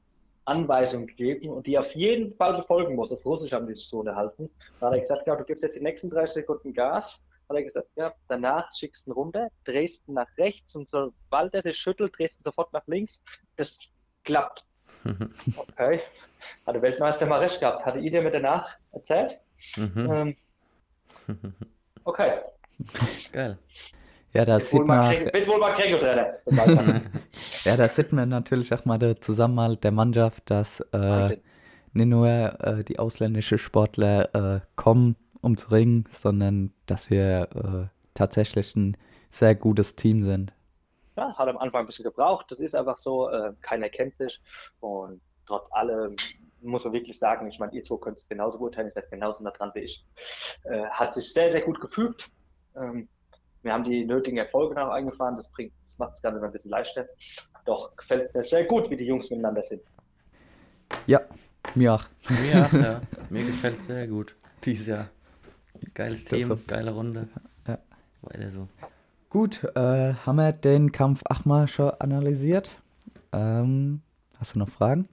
[0.45, 3.13] Anweisungen gegeben und die auf jeden Fall befolgen muss.
[3.13, 4.49] Auf Russisch haben die sich so unterhalten.
[4.81, 7.23] Da hat er gesagt, ja, du gibst jetzt die nächsten 30 Sekunden Gas.
[7.49, 11.55] Hat er gesagt, ja, danach schickst du ihn runter, drehst ihn nach rechts und sobald
[11.55, 13.23] er sich schüttelt, drehst du sofort nach links.
[13.57, 13.79] Das
[14.25, 14.65] klappt.
[15.57, 16.01] Okay.
[16.67, 17.87] Hat der Weltmeister mal recht gehabt.
[17.87, 19.41] Hatte ihr mir danach erzählt?
[19.77, 20.37] Mhm.
[21.29, 21.57] Ähm,
[22.05, 22.41] okay.
[23.33, 23.59] Geil.
[24.35, 25.75] Ja, da sieht man, wohl mal
[27.65, 31.39] ja, da sieht man natürlich auch mal der Zusammenhalt der Mannschaft, dass äh,
[31.95, 37.99] nicht nur äh, die ausländischen Sportler äh, kommen, um zu ringen, sondern dass wir äh,
[38.15, 38.97] tatsächlich ein
[39.31, 40.53] sehr gutes Team sind.
[41.17, 42.47] Ja, hat am Anfang ein bisschen gebraucht.
[42.51, 43.31] Das ist einfach so.
[43.31, 44.41] Äh, keiner kennt sich.
[44.81, 46.17] Und trotz allem
[46.61, 49.43] muss man wirklich sagen, ich meine, ihr zwei könnt es genauso beurteilen, ihr seid genauso
[49.43, 50.05] nah dran wie ich.
[50.65, 52.31] Äh, hat sich sehr, sehr gut gefügt.
[52.77, 53.09] Ähm,
[53.69, 55.37] wir haben die nötigen Erfolge noch eingefahren.
[55.37, 57.07] Das bringt, das macht das Ganze ein bisschen leichter.
[57.67, 59.83] Doch gefällt mir sehr gut, wie die Jungs miteinander sind.
[61.07, 61.21] Ja,
[61.75, 62.05] mir auch.
[62.31, 63.01] Mir auch, ja.
[63.31, 64.35] Mir gefällt sehr gut.
[64.65, 65.09] Dieses Jahr.
[65.93, 67.29] Geiles Das Team, auf- geile Runde.
[67.67, 67.79] Ja.
[68.23, 68.69] Weiter so.
[69.29, 72.71] Gut, äh, haben wir den Kampf achtmal schon analysiert.
[73.33, 74.01] Ähm,
[74.41, 75.07] hast du noch Fragen?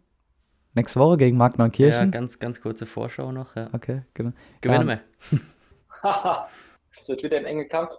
[0.74, 2.12] Nächste Woche gegen Mark Ja, Neukirchen?
[2.12, 3.54] ganz, ganz kurze Vorschau noch.
[3.58, 3.70] Ja.
[3.74, 4.32] okay, genau.
[4.62, 5.00] Gewinnen Ja,
[5.32, 5.40] wir.
[6.04, 6.48] Haha,
[6.98, 7.96] es wird wieder ein enger Kampf.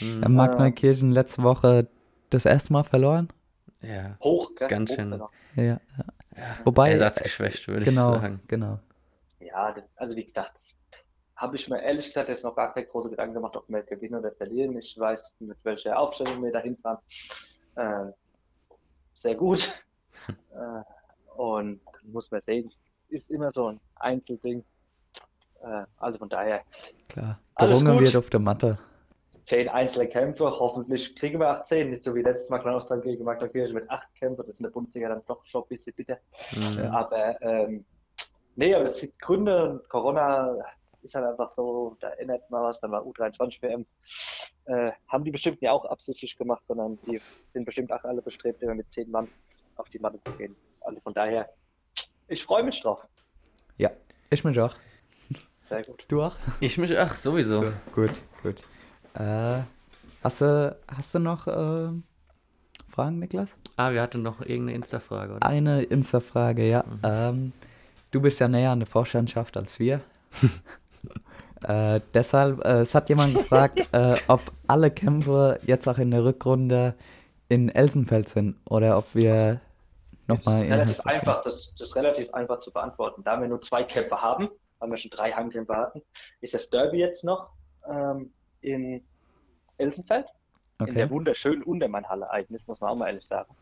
[0.00, 0.34] Mhm.
[0.34, 0.58] Mark Ah.
[0.58, 1.88] Neukirchen letzte Woche
[2.30, 3.28] das erste Mal verloren.
[3.82, 4.68] Ja, Hoch, gell?
[4.68, 5.10] Ganz Hoch, schön.
[5.54, 5.80] Ja, ja.
[6.36, 6.44] ja.
[6.64, 8.40] Wobei, ersatzgeschwächt, würde genau, ich sagen.
[8.48, 8.78] genau.
[9.40, 10.74] Ja, das, also wie gesagt, das
[11.36, 14.16] habe ich mir ehrlich gesagt jetzt noch gar keine große Gedanken gemacht, ob wir gewinnen
[14.16, 14.76] oder verlieren.
[14.78, 16.98] Ich weiß, mit welcher Aufstellung wir dahin fahren.
[17.76, 18.12] Äh,
[19.14, 19.84] sehr gut.
[20.28, 24.64] äh, und muss man sehen, es ist immer so ein Einzelding.
[25.62, 26.62] Äh, also von daher,
[27.08, 27.38] Klar.
[27.54, 28.06] Alles Gerungen gut.
[28.06, 28.78] wird auf der Matte.
[29.46, 30.44] Zehn einzelne Kämpfe.
[30.44, 34.38] Hoffentlich kriegen wir 18, nicht so wie letztes Mal Kleinostern gegen Magdeburg mit acht Kämpfen.
[34.38, 36.18] Das ist in der Bundesliga dann doch schon ein bisschen bitter.
[36.52, 36.86] Mhm.
[36.90, 37.84] Aber ähm,
[38.56, 40.56] nee, aber es gibt Gründe und Corona
[41.02, 43.86] ist halt einfach so, da erinnert man was, dann war U23 WM.
[44.64, 47.20] Äh, haben die bestimmt ja auch absichtlich gemacht, sondern die
[47.52, 49.28] sind bestimmt auch alle bestrebt, immer mit zehn Mann
[49.76, 50.56] auf die Matte zu gehen.
[50.80, 51.48] Also von daher,
[52.26, 53.06] ich freue mich drauf.
[53.76, 53.92] Ja,
[54.28, 54.74] ich mich auch.
[55.60, 56.04] Sehr gut.
[56.08, 56.36] Du auch?
[56.58, 57.62] Ich mich auch, sowieso.
[57.62, 58.10] So, gut,
[58.42, 58.62] gut.
[59.18, 59.62] Äh,
[60.22, 61.88] hast, du, hast du noch äh,
[62.88, 63.56] Fragen, Niklas?
[63.76, 65.46] Ah, wir hatten noch irgendeine Insta-Frage, oder?
[65.46, 66.84] Eine Insta-Frage, ja.
[66.86, 67.00] Mhm.
[67.02, 67.52] Ähm,
[68.10, 70.00] du bist ja näher an der Vorstandschaft als wir.
[71.62, 76.24] äh, deshalb, äh, es hat jemand gefragt, äh, ob alle Kämpfe jetzt auch in der
[76.24, 76.94] Rückrunde
[77.48, 79.60] in Elsenfeld sind oder ob wir
[80.26, 80.72] nochmal in.
[80.72, 83.22] Relativ einfach, das, das ist relativ einfach zu beantworten.
[83.24, 84.48] Da wir nur zwei Kämpfe haben,
[84.80, 86.02] haben wir schon drei Heimkämpfe hatten,
[86.40, 87.50] ist das Derby jetzt noch
[87.88, 89.04] ähm, in
[89.78, 90.26] Elsenfeld.
[90.78, 90.90] Okay.
[90.90, 93.54] In der wunderschönen Untermannhalle eigentlich, muss man auch mal ehrlich sagen.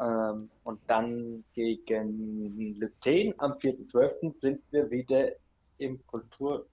[0.00, 4.40] Ähm, und dann gegen Lüthen am 4.12.
[4.40, 5.30] sind wir wieder
[5.78, 6.66] im Kultur-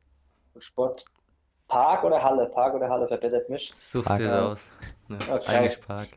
[0.53, 2.45] und Sportpark oder Halle?
[2.47, 3.71] Park oder Halle verbessert mich.
[3.75, 4.71] Suchst dir aus.
[5.07, 5.57] Ne, okay.
[5.57, 6.09] Eigentlich Park.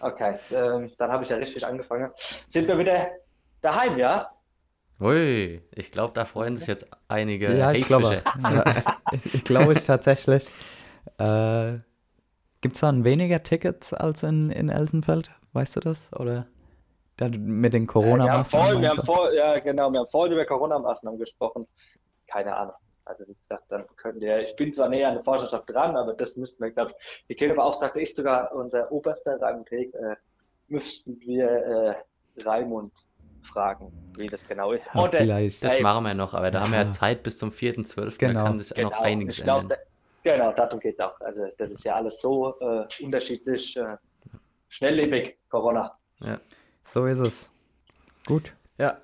[0.00, 2.10] Okay, ähm, dann habe ich ja richtig angefangen.
[2.48, 3.10] Sind wir wieder
[3.60, 4.30] daheim, ja?
[5.00, 8.20] Ui, ich glaube, da freuen sich jetzt einige Ja, ich glaube.
[8.42, 8.64] ja,
[9.32, 10.46] ich glaube ich tatsächlich.
[11.18, 11.78] Äh,
[12.60, 15.30] Gibt es dann weniger Tickets als in, in Elsenfeld?
[15.52, 16.12] Weißt du das?
[16.12, 16.46] Oder
[17.16, 18.82] dann mit den Corona-Maßnahmen?
[18.82, 21.68] Ja, wir ja, genau, wir haben vorhin über Corona-Maßnahmen gesprochen.
[22.26, 22.74] Keine Ahnung.
[23.04, 26.12] Also wie gesagt, dann können wir, ich bin zwar näher an der Forschungschaft dran, aber
[26.12, 30.16] das müssten wir, glaube ich, die Kältebeauftragte ist sogar unser oberster Rangträg, äh,
[30.66, 32.92] müssten wir äh, Raimund
[33.48, 34.88] fragen, wie das genau ist.
[34.94, 35.62] Ja, Oder, vielleicht.
[35.64, 38.18] Das machen wir noch, aber da haben wir ja Zeit bis zum 4.12.
[38.18, 38.40] Genau.
[38.40, 38.90] Da kann sich genau.
[38.90, 39.78] noch einiges glaub, ändern.
[40.22, 41.18] Genau, darum geht es auch.
[41.20, 43.96] Also das ist ja alles so äh, unterschiedlich, äh,
[44.68, 45.96] schnelllebig, Corona.
[46.20, 46.38] Ja.
[46.84, 47.50] So ist es.
[48.26, 48.52] Gut.
[48.76, 48.98] Ja.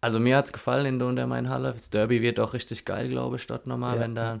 [0.00, 1.72] Also mir hat es gefallen in der Untermain-Halle.
[1.72, 4.00] Das Derby wird auch richtig geil, glaube ich, dort nochmal, ja.
[4.00, 4.40] wenn da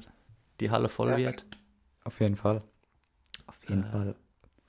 [0.60, 1.16] die Halle voll ja.
[1.18, 1.46] wird.
[2.04, 2.62] Auf jeden Fall.
[3.46, 4.14] Auf jeden äh, Fall.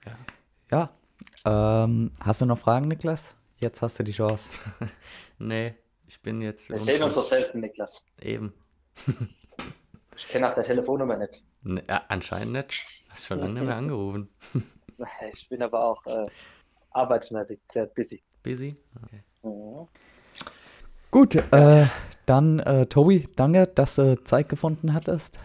[0.06, 0.90] Ja.
[1.46, 1.84] ja.
[1.84, 3.36] Ähm, hast du noch Fragen, Niklas?
[3.64, 4.50] Jetzt hast du die Chance.
[5.40, 5.74] nee,
[6.06, 6.70] ich bin jetzt.
[6.70, 8.04] Wir sehen uns so selten, Niklas.
[8.22, 8.54] Eben.
[10.16, 11.42] Ich kenne auch der Telefonnummer nicht.
[11.64, 13.04] Ne, ja, anscheinend nicht.
[13.10, 14.30] Hast schon lange nicht mehr angerufen.
[15.34, 16.24] Ich bin aber auch äh,
[16.92, 18.22] arbeitsmäßig sehr busy.
[18.44, 18.78] Busy?
[19.04, 19.24] Okay.
[19.42, 19.88] Mhm.
[21.10, 21.88] Gut, äh,
[22.28, 25.40] dann äh, Tobi, danke, dass du Zeit gefunden hattest,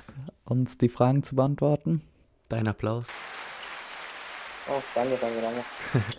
[0.44, 2.02] uns die Fragen zu beantworten.
[2.50, 3.06] Dein Applaus.
[4.68, 6.18] Oh, danke, danke, danke.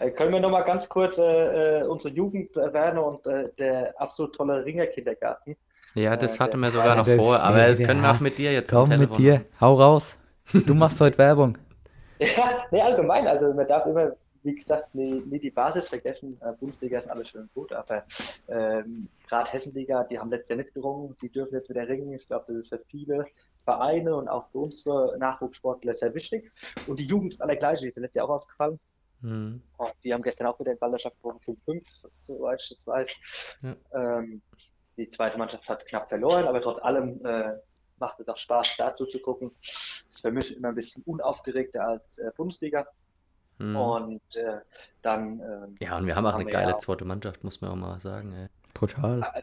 [0.00, 4.34] Äh, können wir nochmal ganz kurz äh, äh, unsere Jugend erwähnen und äh, der absolut
[4.34, 5.56] tolle Ringerkindergarten.
[5.94, 8.52] Ja, das äh, hatten wir sogar noch vor, aber das können wir auch mit dir
[8.52, 10.16] jetzt Komm mit dir, hau raus.
[10.52, 11.58] Du machst heute Werbung.
[12.20, 14.10] Ja, nee, allgemein, also man darf immer,
[14.42, 16.36] wie gesagt, nie, nie die Basis vergessen.
[16.40, 18.02] Äh, Bundesliga ist alles schön gut, aber
[18.48, 22.12] ähm, gerade Hessenliga, die haben letztes Jahr nicht gerungen, die dürfen jetzt wieder ringen.
[22.12, 23.24] Ich glaube, das ist für viele
[23.62, 26.50] Vereine und auch für unsere Nachwuchssportler sehr wichtig.
[26.88, 28.80] Und die Jugend ist alle gleich, die ist letztes Jahr auch ausgefallen.
[29.20, 29.62] Mhm.
[30.04, 31.82] die haben gestern auch wieder in Ballerschaft 5-5,
[32.22, 33.16] soweit ich das weiß.
[33.62, 33.76] Ja.
[33.92, 34.42] Ähm,
[34.96, 37.54] die zweite Mannschaft hat knapp verloren, aber trotz allem äh,
[37.98, 39.50] macht es auch Spaß, dazu zu gucken.
[39.60, 42.86] Es ist für mich immer ein bisschen unaufgeregter als äh, Bundesliga.
[43.58, 43.76] Hm.
[43.76, 44.60] Und äh,
[45.02, 45.40] dann.
[45.40, 48.00] Ähm, ja, und wir haben auch eine geile ja zweite Mannschaft, muss man auch mal
[48.00, 48.32] sagen.
[48.32, 48.48] Ey.
[48.74, 49.22] Brutal.
[49.34, 49.42] Äh,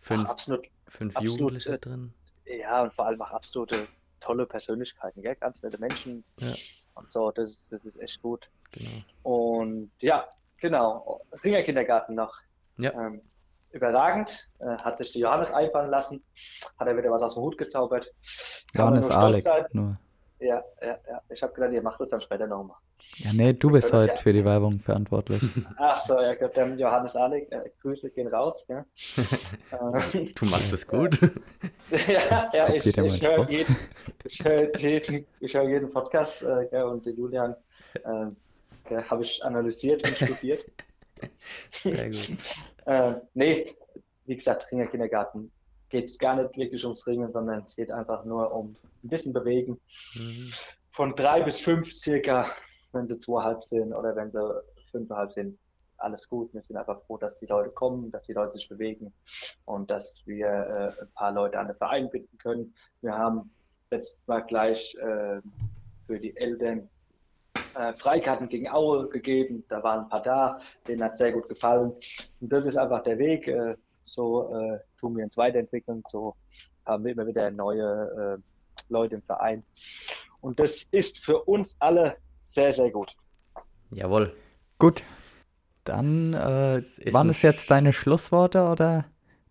[0.00, 2.12] fünf, absolut, fünf absolut, Jugendliche drin.
[2.46, 3.86] Ja, und vor allem auch absolute
[4.20, 5.36] tolle Persönlichkeiten, gell?
[5.36, 6.24] ganz nette Menschen.
[6.38, 6.52] Ja.
[6.94, 8.48] Und so, das ist, das ist echt gut.
[8.74, 8.90] Genau.
[9.22, 10.26] Und ja,
[10.58, 11.20] genau.
[11.42, 12.34] Ringerkindergarten noch.
[12.78, 12.92] Ja.
[12.92, 13.22] Ähm,
[13.70, 14.48] überragend.
[14.60, 16.22] Äh, hat sich die Johannes einfallen lassen,
[16.78, 18.12] hat er wieder was aus dem Hut gezaubert.
[18.72, 19.44] Johannes Alec.
[19.72, 19.98] Nur.
[20.40, 21.22] Ja, ja, ja.
[21.30, 22.76] Ich habe gedacht, ihr macht das dann später nochmal.
[23.16, 24.16] Ja, nee, du bist heute ja.
[24.16, 25.40] für die Werbung verantwortlich.
[25.78, 28.66] Ach so, ja, Gott, der Johannes Alec, äh, Grüße gehen raus.
[28.68, 28.84] Ja.
[30.12, 31.18] du machst es gut.
[32.08, 33.76] ja, ja, ich, ich, ich höre jeden,
[34.24, 37.54] ich hör jeden, hör jeden Podcast äh, und den Julian
[37.94, 38.26] äh,
[38.90, 40.64] habe ich analysiert und studiert.
[41.70, 42.36] Sehr gut.
[42.86, 43.74] Äh, nee,
[44.26, 45.50] wie gesagt, Ringer Kindergarten
[45.88, 49.32] geht es gar nicht wirklich ums Ringen, sondern es geht einfach nur um ein bisschen
[49.32, 49.80] bewegen.
[50.14, 50.52] Mhm.
[50.90, 52.50] Von drei bis fünf circa,
[52.92, 55.58] wenn sie zweieinhalb sind oder wenn sie fünfeinhalb sind,
[55.96, 56.52] alles gut.
[56.52, 59.12] Wir sind einfach froh, dass die Leute kommen, dass die Leute sich bewegen
[59.64, 62.74] und dass wir äh, ein paar Leute an den Verein binden können.
[63.00, 63.50] Wir haben
[63.90, 65.40] jetzt mal gleich äh,
[66.06, 66.88] für die Eltern
[67.76, 69.64] äh, Freikarten gegen Aue gegeben.
[69.68, 71.92] Da waren ein paar da, denen hat sehr gut gefallen.
[72.40, 73.48] Und das ist einfach der Weg.
[73.48, 76.02] Äh, so äh, tun wir uns weiterentwickeln.
[76.08, 76.34] So
[76.86, 78.42] haben wir immer wieder neue äh,
[78.88, 79.62] Leute im Verein.
[80.40, 83.10] Und das ist für uns alle sehr, sehr gut.
[83.90, 84.34] Jawohl.
[84.78, 85.02] Gut.
[85.84, 89.04] Dann äh, waren es jetzt deine Schlussworte oder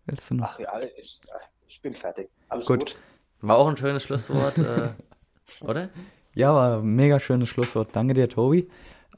[0.06, 0.54] willst du noch?
[0.54, 1.20] Ach ja, ich,
[1.68, 2.28] ich bin fertig.
[2.48, 2.80] Alles Gut.
[2.80, 2.98] gut.
[3.40, 4.90] War auch ein schönes Schlusswort, äh,
[5.60, 5.90] oder?
[6.34, 7.90] Ja, war ein mega schönes Schlusswort.
[7.92, 8.68] Danke dir, Tobi.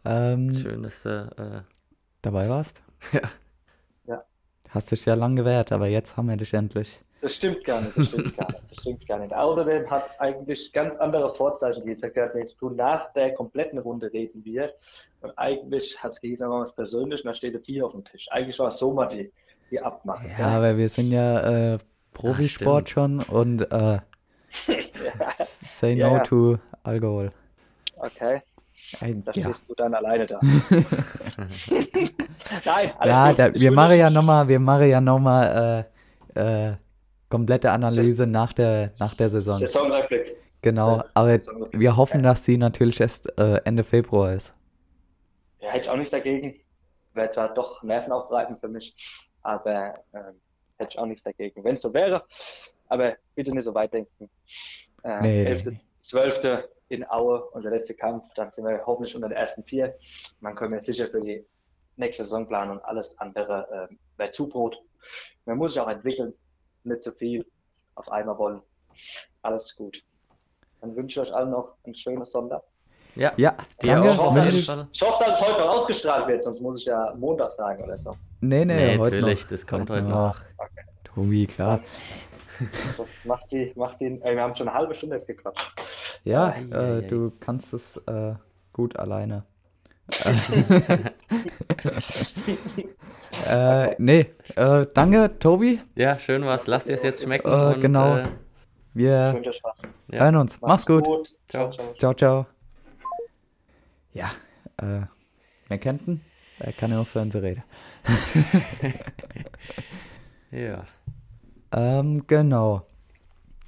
[0.05, 1.62] Ähm, Schön, dass du äh,
[2.22, 2.83] dabei warst.
[3.12, 3.20] Ja.
[4.07, 4.24] Ja.
[4.70, 7.00] Hast dich ja lang gewehrt, aber jetzt haben wir dich endlich.
[7.20, 9.35] Das stimmt gar nicht, das stimmt gar nicht, das stimmt gar nicht.
[9.35, 11.98] Außerdem hat es eigentlich ganz andere Vorzeichen gegeben.
[11.98, 14.72] Ich habe gesagt, du nach der kompletten Runde reden wir.
[15.20, 17.92] Und eigentlich hat es gegeben, sagen wir was persönlich, und da steht ein Bier auf
[17.92, 18.26] dem Tisch.
[18.31, 19.33] Eigentlich war es so mal die,
[19.70, 20.26] die Abmache.
[20.38, 21.79] Ja, aber wir sind ja äh,
[22.12, 23.98] Profisport schon und äh,
[25.62, 26.22] say Ja, no ja.
[26.22, 27.33] to Alkohol.
[27.96, 28.42] Okay,
[29.01, 30.38] Ein, da ja, stehst du dann alleine da.
[32.64, 35.87] Nein, alles ja da, wir machen ja nochmal, wir machen ja nochmal
[36.37, 36.77] äh, äh,
[37.29, 39.59] komplette Analyse nach der, nach der Saison.
[39.59, 40.37] Saisonrückblick.
[40.62, 41.38] Genau, aber
[41.72, 44.53] wir hoffen, dass sie natürlich erst äh, Ende Februar ist.
[45.61, 46.55] Ja, hätte ich auch nichts dagegen.
[47.14, 48.94] Wäre zwar doch nervenaufreibend für mich,
[49.42, 50.35] aber ähm,
[50.77, 52.25] hätte ich auch nichts dagegen, wenn es so wäre.
[52.88, 54.29] Aber bitte nicht so weit denken.
[55.03, 55.79] Äh, Nee, nee, 11., nee.
[56.01, 56.40] 12.
[56.88, 59.94] in Aue, unser letzter Kampf, dann sind wir hoffentlich unter den ersten vier.
[60.40, 61.44] Dann können wir sicher für die
[61.96, 64.77] nächste Saison planen und alles andere ähm, wäre Zubrot.
[65.46, 66.33] Man muss sich auch entwickeln,
[66.85, 67.44] nicht zu viel
[67.94, 68.62] auf einmal wollen.
[69.42, 70.03] Alles gut.
[70.81, 72.62] Dann wünsche ich euch allen noch einen schönen Sonntag.
[73.14, 74.09] Ja, Ja, dir danke.
[74.35, 74.68] Wenn jeden ich-.
[74.92, 77.96] Ich hoffe, dass es heute noch ausgestrahlt wird, sonst muss ich ja Montag sagen oder
[77.96, 78.14] so.
[78.40, 79.51] Nee, nee, Nee, heute natürlich, noch.
[79.51, 80.37] das kommt heute noch.
[81.05, 81.81] Tobi, klar.
[82.96, 85.75] Das macht die, macht den, ey, wir haben schon eine halbe Stunde jetzt gequatscht.
[86.27, 87.09] Ja, Ei, ei, äh, ei.
[87.09, 88.35] du kannst es äh,
[88.73, 89.45] gut alleine.
[93.49, 95.81] äh, nee, äh, danke, Tobi.
[95.95, 96.67] Ja, schön was.
[96.67, 97.49] Lass dir es jetzt schmecken.
[97.49, 98.17] Äh, und, genau.
[98.17, 98.27] Äh,
[98.93, 99.41] Wir
[100.11, 100.19] ja.
[100.21, 100.61] hören uns.
[100.61, 101.07] Mach's gut.
[101.47, 101.71] Ciao.
[101.97, 102.47] Ciao, ciao.
[104.12, 104.33] Ja,
[104.79, 105.07] äh,
[105.69, 106.21] wer kennt ihn?
[106.59, 107.62] Er kann ja auch für unsere Rede.
[110.51, 110.87] Ja.
[111.73, 112.87] Ähm, genau.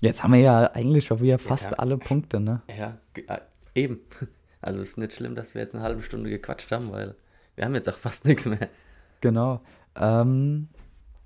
[0.00, 1.72] Jetzt haben wir ja eigentlich schon wieder fast Ja.
[1.72, 2.62] alle Punkte, ne?
[2.78, 3.40] Ja, äh,
[3.74, 4.00] eben.
[4.60, 7.14] Also es ist nicht schlimm, dass wir jetzt eine halbe Stunde gequatscht haben, weil
[7.54, 8.68] wir haben jetzt auch fast nichts mehr.
[9.20, 9.60] Genau.
[9.94, 10.66] Ähm,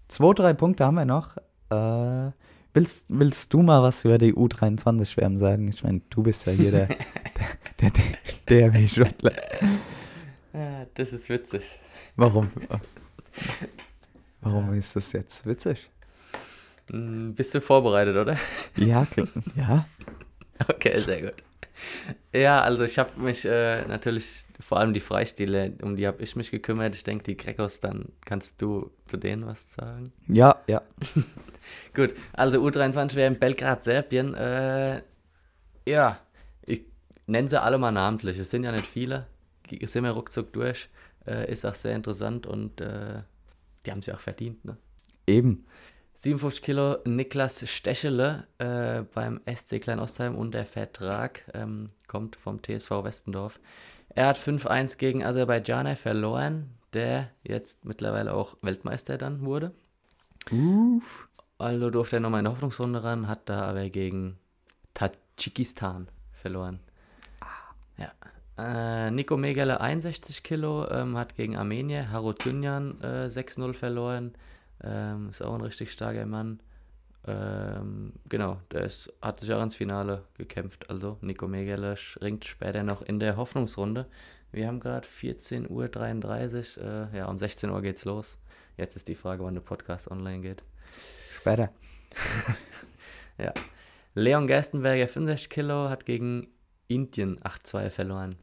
[0.08, 1.38] zwei, drei Punkte haben wir noch.
[1.70, 2.30] Äh,
[2.74, 5.66] willst, willst du mal was über die U23-Schwärmen sagen?
[5.68, 6.86] Ich meine, du bist ja hier der,
[7.80, 8.02] der, der,
[8.50, 9.32] der DRW-Sportler.
[10.52, 11.78] Ja, das ist witzig.
[12.16, 12.50] Warum?
[14.42, 15.88] Warum ist das jetzt witzig?
[16.90, 18.36] Hm, Bist du vorbereitet, oder?
[18.76, 19.06] Ja,
[19.56, 19.86] ja.
[20.68, 21.42] Okay, sehr gut.
[22.32, 26.36] Ja, also ich habe mich äh, natürlich, vor allem die Freistile, um die habe ich
[26.36, 26.94] mich gekümmert.
[26.94, 30.12] Ich denke, die Grekos, dann kannst du zu denen was sagen.
[30.28, 30.80] Ja, ja.
[31.94, 34.34] Gut, also U23 wäre in Belgrad, Serbien.
[34.34, 35.02] Äh,
[35.86, 36.18] ja,
[36.64, 36.84] ich
[37.26, 38.38] nenne sie alle mal namentlich.
[38.38, 39.26] Es sind ja nicht viele.
[39.70, 40.88] Die sind wir ruckzuck durch.
[41.26, 43.22] Äh, ist auch sehr interessant und äh,
[43.84, 44.64] die haben sie auch verdient.
[44.64, 44.76] Ne?
[45.26, 45.64] Eben.
[46.22, 53.02] 57 Kilo Niklas Stechele äh, beim SC Kleinostheim und der Vertrag ähm, kommt vom TSV
[53.02, 53.58] Westendorf.
[54.10, 59.72] Er hat 5-1 gegen Aserbaidschaner verloren, der jetzt mittlerweile auch Weltmeister dann wurde.
[60.52, 61.28] Uff.
[61.58, 64.38] Also durfte er nochmal in der Hoffnungsrunde ran, hat da aber gegen
[64.94, 66.78] Tadschikistan verloren.
[67.96, 68.12] Ja.
[69.06, 74.36] Äh, Nico Megele 61 Kilo, ähm, hat gegen Armenier, Harutünjan äh, 6-0 verloren.
[74.82, 76.60] Ähm, ist auch ein richtig starker Mann.
[77.26, 80.90] Ähm, genau, der ist, hat sich auch ins Finale gekämpft.
[80.90, 84.06] Also Nico Megele ringt später noch in der Hoffnungsrunde.
[84.50, 87.10] Wir haben gerade 14.33 Uhr.
[87.12, 88.38] Äh, ja, um 16 Uhr geht's los.
[88.76, 90.62] Jetzt ist die Frage, wann der Podcast online geht.
[91.40, 91.70] Später.
[93.38, 93.52] Ja.
[94.14, 96.48] Leon Gerstenberger 65 Kilo hat gegen
[96.86, 98.36] Indien 8-2 verloren.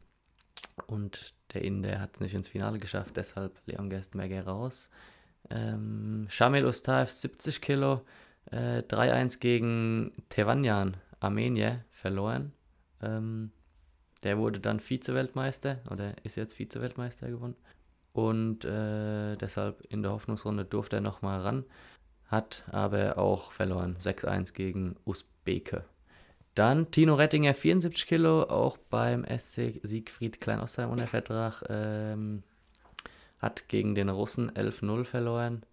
[0.87, 4.89] Und der Inder hat es nicht ins Finale geschafft, deshalb Leon Gerstenberger raus.
[5.49, 8.01] Ähm, Shamil Ustaev 70 Kilo,
[8.51, 12.53] äh, 3-1 gegen Tevanjan, Armenier, verloren.
[13.01, 13.51] Ähm,
[14.23, 17.55] der wurde dann Vize-Weltmeister oder ist jetzt Vize-Weltmeister geworden.
[18.13, 21.65] Und äh, deshalb in der Hoffnungsrunde durfte er nochmal ran
[22.29, 23.97] hat aber auch verloren.
[24.01, 25.83] 6-1 gegen Usbeke.
[26.55, 31.63] Dann Tino Rettinger, 74 Kilo, auch beim SC Siegfried Kleinostheim unter Vertrag.
[31.69, 32.43] Ähm,
[33.39, 35.63] hat gegen den Russen 11-0 verloren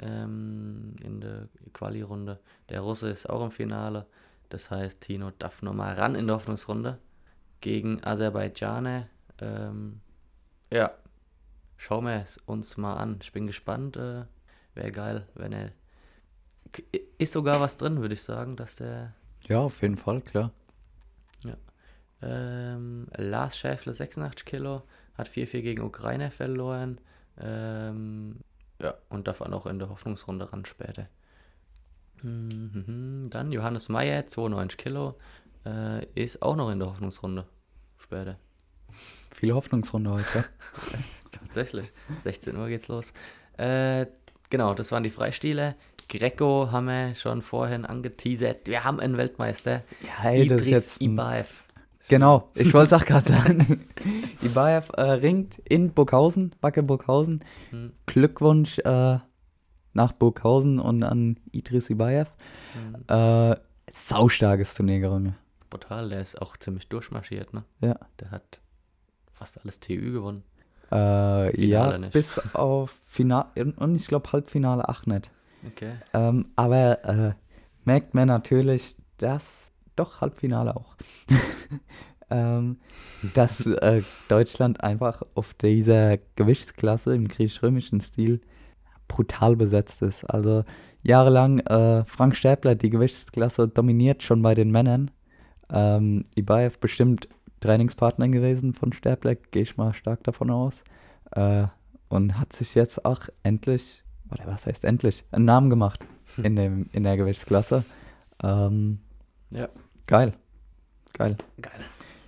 [0.00, 2.40] ähm, in der Quali-Runde.
[2.68, 4.06] Der Russe ist auch im Finale.
[4.48, 6.98] Das heißt, Tino darf nochmal ran in der Hoffnungsrunde
[7.60, 9.08] gegen Aserbaidschaner.
[9.40, 10.00] Ähm,
[10.72, 10.92] ja,
[11.76, 13.18] schauen wir es uns mal an.
[13.22, 13.96] Ich bin gespannt.
[13.96, 14.24] Äh,
[14.74, 15.72] Wäre geil, wenn er.
[17.16, 19.14] Ist sogar was drin, würde ich sagen, dass der
[19.46, 20.52] Ja, auf jeden Fall, klar.
[22.22, 24.82] Ähm, Lars Schäfle 86 Kilo,
[25.16, 27.00] hat 4-4 gegen Ukraine verloren.
[27.38, 28.36] Ähm,
[28.80, 31.08] ja, und darf auch noch in der Hoffnungsrunde ran später.
[32.22, 35.16] Mhm, Dann Johannes Meyer, 92 Kilo,
[35.64, 37.46] äh, ist auch noch in der Hoffnungsrunde
[37.98, 38.38] später.
[39.32, 40.44] Viele Hoffnungsrunde heute.
[41.30, 41.92] Tatsächlich.
[42.20, 43.12] 16 Uhr geht's los.
[43.58, 44.06] Äh,
[44.50, 45.76] genau, das waren die Freistile.
[46.08, 48.68] Greco haben wir schon vorhin angeteasert.
[48.68, 49.82] Wir haben einen Weltmeister.
[50.02, 51.65] Ja, ey, das ist jetzt Ibaev.
[52.08, 53.84] Genau, ich wollte es auch gerade sagen.
[54.42, 57.44] Ibaev äh, ringt in Burghausen, Backe Burghausen.
[57.70, 57.92] Hm.
[58.06, 59.18] Glückwunsch äh,
[59.92, 62.30] nach Burghausen und an Idris Ibaev.
[62.74, 63.04] Hm.
[63.08, 63.56] Äh,
[63.92, 65.34] saustarkes Turnier gerungen.
[65.70, 67.64] Brutal, der ist auch ziemlich durchmarschiert, ne?
[67.80, 67.96] Ja.
[68.20, 68.60] Der hat
[69.32, 70.44] fast alles TÜ gewonnen.
[70.90, 72.12] Äh, Finale ja, nicht.
[72.12, 75.30] bis auf Finale und ich glaube Halbfinale 8 nicht.
[75.66, 75.94] Okay.
[76.12, 77.32] Ähm, aber äh,
[77.84, 79.65] merkt man natürlich, dass
[79.96, 80.96] doch Halbfinale auch,
[82.30, 82.78] ähm,
[83.34, 88.40] dass äh, Deutschland einfach auf dieser Gewichtsklasse im griechisch-römischen Stil
[89.08, 90.24] brutal besetzt ist.
[90.24, 90.64] Also
[91.02, 95.10] jahrelang äh, Frank Stäbler die Gewichtsklasse dominiert schon bei den Männern.
[95.72, 97.28] Ähm, Ibaev bestimmt
[97.60, 100.82] Trainingspartner gewesen von Stäbler, gehe ich mal stark davon aus.
[101.32, 101.66] Äh,
[102.08, 106.00] und hat sich jetzt auch endlich, oder was heißt endlich, einen Namen gemacht
[106.42, 107.84] in, dem, in der Gewichtsklasse.
[108.42, 109.00] Ähm,
[109.50, 109.68] Ja.
[110.06, 110.32] Geil.
[111.12, 111.36] Geil.
[111.60, 111.80] Geil.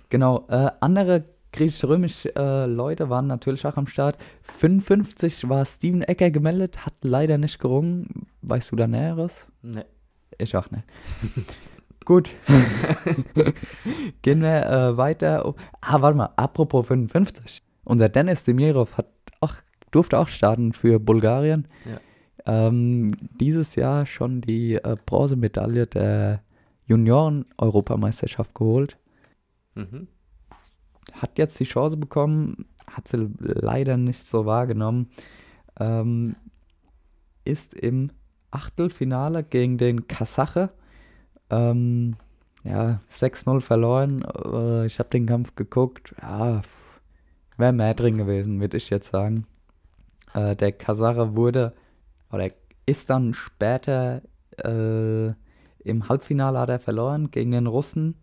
[0.09, 0.45] Genau.
[0.49, 4.17] Äh, andere griechisch-römische äh, Leute waren natürlich auch am Start.
[4.43, 8.27] 55 war Steven Ecker gemeldet, hat leider nicht gerungen.
[8.41, 9.47] Weißt du da Näheres?
[9.61, 9.85] Ne.
[10.37, 10.83] Ich auch nicht.
[12.05, 12.31] Gut.
[14.21, 15.53] Gehen wir äh, weiter.
[15.81, 16.29] Ah, warte mal.
[16.37, 17.61] Apropos 55.
[17.83, 19.07] Unser Dennis Demirov hat
[19.41, 19.53] auch,
[19.91, 21.67] durfte auch starten für Bulgarien.
[21.85, 21.99] Ja.
[22.67, 26.41] Ähm, dieses Jahr schon die äh, Bronzemedaille der
[26.89, 28.97] Junioren-Europameisterschaft geholt.
[29.75, 30.07] Mhm.
[31.13, 35.09] Hat jetzt die Chance bekommen, hat sie leider nicht so wahrgenommen.
[35.79, 36.35] Ähm,
[37.45, 38.11] ist im
[38.51, 40.71] Achtelfinale gegen den Kasache.
[41.49, 42.15] Ähm,
[42.63, 44.23] ja, 6-0 verloren.
[44.23, 46.15] Äh, ich habe den Kampf geguckt.
[46.21, 46.61] Ja,
[47.57, 49.45] wäre mehr drin gewesen, würde ich jetzt sagen.
[50.33, 51.73] Äh, der Kasache wurde,
[52.31, 52.49] oder
[52.85, 54.21] ist dann später
[54.57, 55.33] äh,
[55.89, 58.15] im Halbfinale hat er verloren gegen den Russen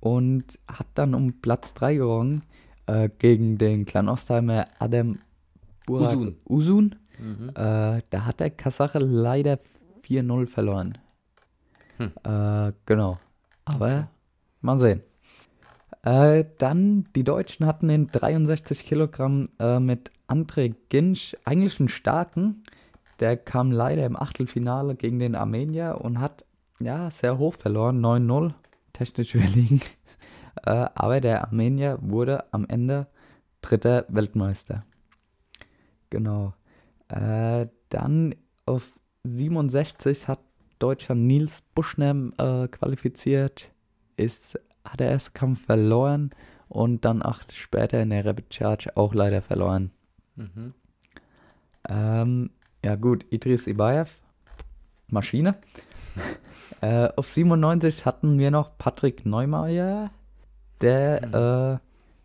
[0.00, 2.42] und hat dann um Platz 3 gerungen
[2.86, 5.18] äh, gegen den Kleinostheimer Adam
[5.86, 6.36] Burak Usun.
[6.48, 6.94] Usun.
[7.18, 7.48] Mhm.
[7.50, 9.58] Äh, da hat der Kasache leider
[10.06, 10.98] 4-0 verloren.
[11.98, 12.12] Hm.
[12.24, 13.18] Äh, genau.
[13.64, 14.08] Aber
[14.60, 15.02] mal sehen.
[16.02, 22.64] Äh, dann, die Deutschen hatten in 63 Kilogramm äh, mit André Ginsch eigentlich einen starken.
[23.20, 26.43] Der kam leider im Achtelfinale gegen den Armenier und hat
[26.80, 28.52] ja sehr hoch verloren, 9-0,
[28.92, 29.80] technisch überlegen.
[30.64, 33.06] äh, aber der Armenier wurde am Ende
[33.60, 34.84] dritter Weltmeister.
[36.10, 36.54] Genau.
[37.08, 38.34] Äh, dann
[38.66, 38.88] auf
[39.24, 40.40] 67 hat
[40.78, 43.70] Deutscher Nils Buschner äh, qualifiziert,
[44.16, 46.30] ist, hat der erste Kampf verloren
[46.68, 49.92] und dann acht später in der Rapid Charge auch leider verloren.
[50.36, 50.74] Mhm.
[51.88, 52.50] Ähm,
[52.84, 54.10] ja gut, Idris Ibaev,
[55.08, 55.56] Maschine.
[56.80, 60.10] äh, auf 97 hatten wir noch Patrick Neumeier,
[60.80, 61.80] der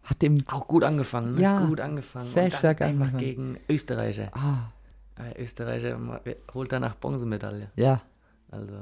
[0.06, 0.38] äh, hat im...
[0.48, 1.42] Auch gut angefangen, ne?
[1.42, 2.28] Ja, gut angefangen.
[2.28, 3.20] sehr stark einfach angefangen.
[3.20, 4.30] gegen Österreicher.
[4.34, 4.72] Ah,
[5.16, 6.22] Aber Österreicher ma-
[6.54, 7.70] holt danach Bronzemedaille.
[7.76, 8.02] ja,
[8.52, 8.74] Also,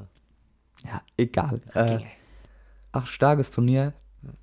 [0.85, 1.59] ja, egal.
[1.73, 2.07] Äh, ginge.
[2.91, 3.93] ach, starkes Turnier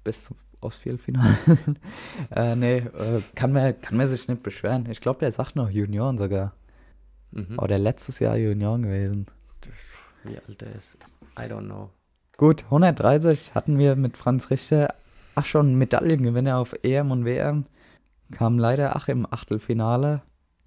[0.02, 1.36] bis zum aufs Viertelfinale.
[2.34, 4.88] äh, nee, äh, kann, man, kann man sich nicht beschweren.
[4.90, 6.52] Ich glaube, der sagt noch Junioren sogar.
[7.32, 7.58] mhm.
[7.58, 9.26] Oder letztes Jahr Junioren gewesen.
[9.60, 9.92] Das-
[10.24, 10.98] Wie alt er ist,
[11.38, 11.90] I don't know.
[12.36, 14.94] Gut, 130 hatten wir mit Franz Richter.
[15.36, 17.66] Ach schon, Medaillengewinner auf EM und WM.
[18.32, 20.22] Kam leider ach im Achtelfinale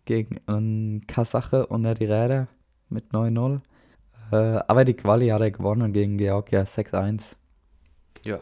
[0.05, 2.47] gegen einen Kasache unter die Räder
[2.89, 3.59] mit 9-0.
[4.31, 4.35] Äh,
[4.67, 7.35] aber die Quali hat er gewonnen gegen Georgia 6-1.
[8.23, 8.39] Ja.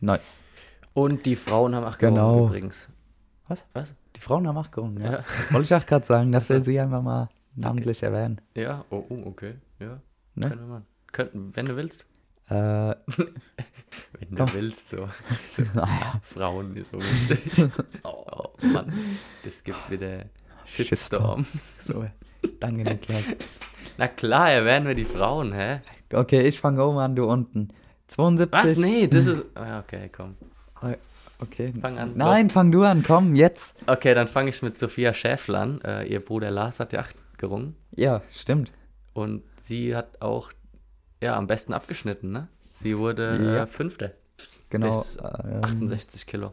[0.00, 0.20] Nice.
[0.92, 2.32] Und die Frauen haben auch Genau.
[2.32, 2.90] gewonnen übrigens.
[3.48, 3.64] Was?
[3.74, 3.94] Was?
[4.16, 5.12] Die Frauen haben auch gewonnen, ja.
[5.12, 5.24] Ja.
[5.50, 8.40] Wollte ich auch gerade sagen, dass wir sie einfach mal namentlich erwähnen.
[8.54, 9.54] Ja, oh, oh okay.
[9.78, 10.00] Ja,
[10.36, 10.48] Ne?
[10.48, 10.86] können wir machen.
[11.12, 12.06] Könnten, wenn du willst.
[12.48, 12.54] Äh,
[14.18, 14.52] Wenn du Komm.
[14.54, 15.08] willst, so.
[15.74, 17.66] naja, Frauen ist so wichtig.
[18.04, 18.92] oh Mann,
[19.44, 20.26] das gibt wieder
[20.64, 21.46] Shitstorm.
[21.78, 22.04] so.
[22.60, 23.24] Danke, Niklas.
[23.96, 25.80] Na klar, erwähnen wir die Frauen, hä?
[26.12, 27.68] Okay, ich fange oben an, du unten.
[28.08, 28.52] 72.
[28.52, 28.76] Was?
[28.76, 29.44] Nee, das ist.
[29.54, 30.36] Ah, okay, komm.
[31.38, 31.72] Okay.
[31.80, 33.74] Fang an, Nein, fang du an, komm, jetzt.
[33.86, 35.80] Okay, dann fange ich mit Sophia Schäffler an.
[35.82, 37.76] Äh, ihr Bruder Lars hat ja acht gerungen.
[37.94, 38.72] Ja, stimmt.
[39.12, 40.52] Und sie hat auch
[41.22, 42.48] ja, am besten abgeschnitten, ne?
[42.72, 43.62] Sie wurde Ja.
[43.62, 44.14] äh, Fünfte.
[44.70, 44.88] Genau.
[44.88, 46.52] Bis ähm, 68 Kilo.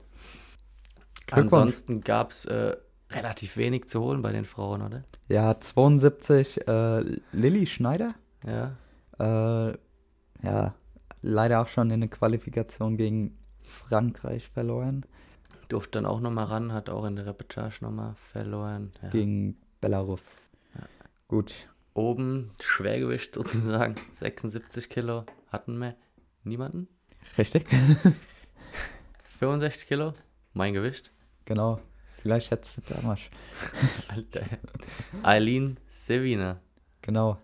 [1.31, 2.75] Ansonsten gab es äh,
[3.11, 5.03] relativ wenig zu holen bei den Frauen, oder?
[5.27, 6.99] Ja, 72 äh,
[7.31, 8.13] Lilly Schneider.
[8.45, 8.75] Ja.
[9.19, 9.77] Äh,
[10.43, 10.75] ja,
[11.21, 15.05] leider auch schon in der Qualifikation gegen Frankreich verloren.
[15.69, 18.91] Durfte dann auch nochmal ran, hat auch in der Reportage nochmal verloren.
[19.01, 19.09] Ja.
[19.09, 20.23] Gegen Belarus.
[21.27, 21.53] Gut.
[21.93, 25.95] Oben Schwergewicht sozusagen, 76 Kilo hatten wir
[26.43, 26.87] niemanden.
[27.37, 27.65] Richtig?
[29.39, 30.13] 65 Kilo,
[30.53, 31.11] mein Gewicht.
[31.45, 31.79] genau.
[32.21, 33.19] Vielleicht hättest du damals.
[34.07, 34.45] Alter.
[35.23, 36.61] Eileen Sevina.
[37.01, 37.37] Genau.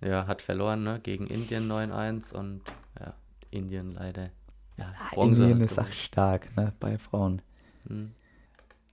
[0.00, 0.98] Ja, hat verloren, ne?
[1.00, 2.62] Gegen Indien 9-1 und
[2.98, 3.14] ja,
[3.52, 4.30] Indien leider.
[4.76, 5.44] Ja, Bronze.
[5.44, 6.72] Indien ist auch stark, ne?
[6.80, 7.42] Bei Frauen.
[7.86, 8.12] Hm.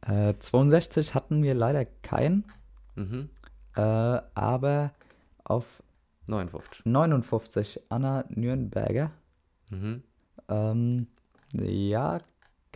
[0.01, 2.45] Äh, 62 hatten wir leider keinen.
[2.93, 3.31] Mhm.
[3.77, 4.91] Äh, aber
[5.43, 5.81] auf
[6.27, 6.85] 59.
[6.85, 9.11] 59 Anna Nürnberger.
[9.69, 10.03] Mhm.
[10.49, 11.07] Ähm,
[11.53, 12.17] ja,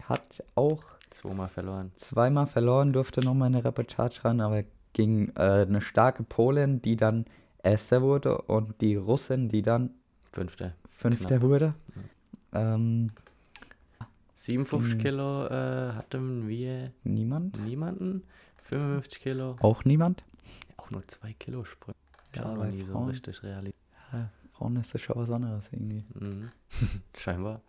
[0.04, 1.92] hat auch Zweimal verloren.
[1.96, 6.96] zweimal verloren, durfte nochmal in eine Reportage ran, aber gegen äh, eine starke Polin, die
[6.96, 7.26] dann
[7.64, 9.92] Erster wurde und die Russin, die dann
[10.32, 10.74] Fünfte.
[10.90, 11.42] Fünfter Knapp.
[11.42, 11.74] wurde.
[12.54, 13.12] Ähm,
[14.36, 15.00] 57 Hm.
[15.00, 17.60] Kilo äh, hatten wir niemand?
[17.66, 18.24] niemanden.
[18.64, 19.58] 55 Kilo.
[19.60, 20.24] Auch niemand?
[20.78, 21.96] Auch nur 2 Kilo Sprung.
[22.36, 23.76] Ja, bei nie so richtig realisiert.
[24.14, 26.06] Ja, Frauen ist das schon was anderes irgendwie.
[26.14, 26.52] Mhm.
[27.18, 27.62] Scheinbar.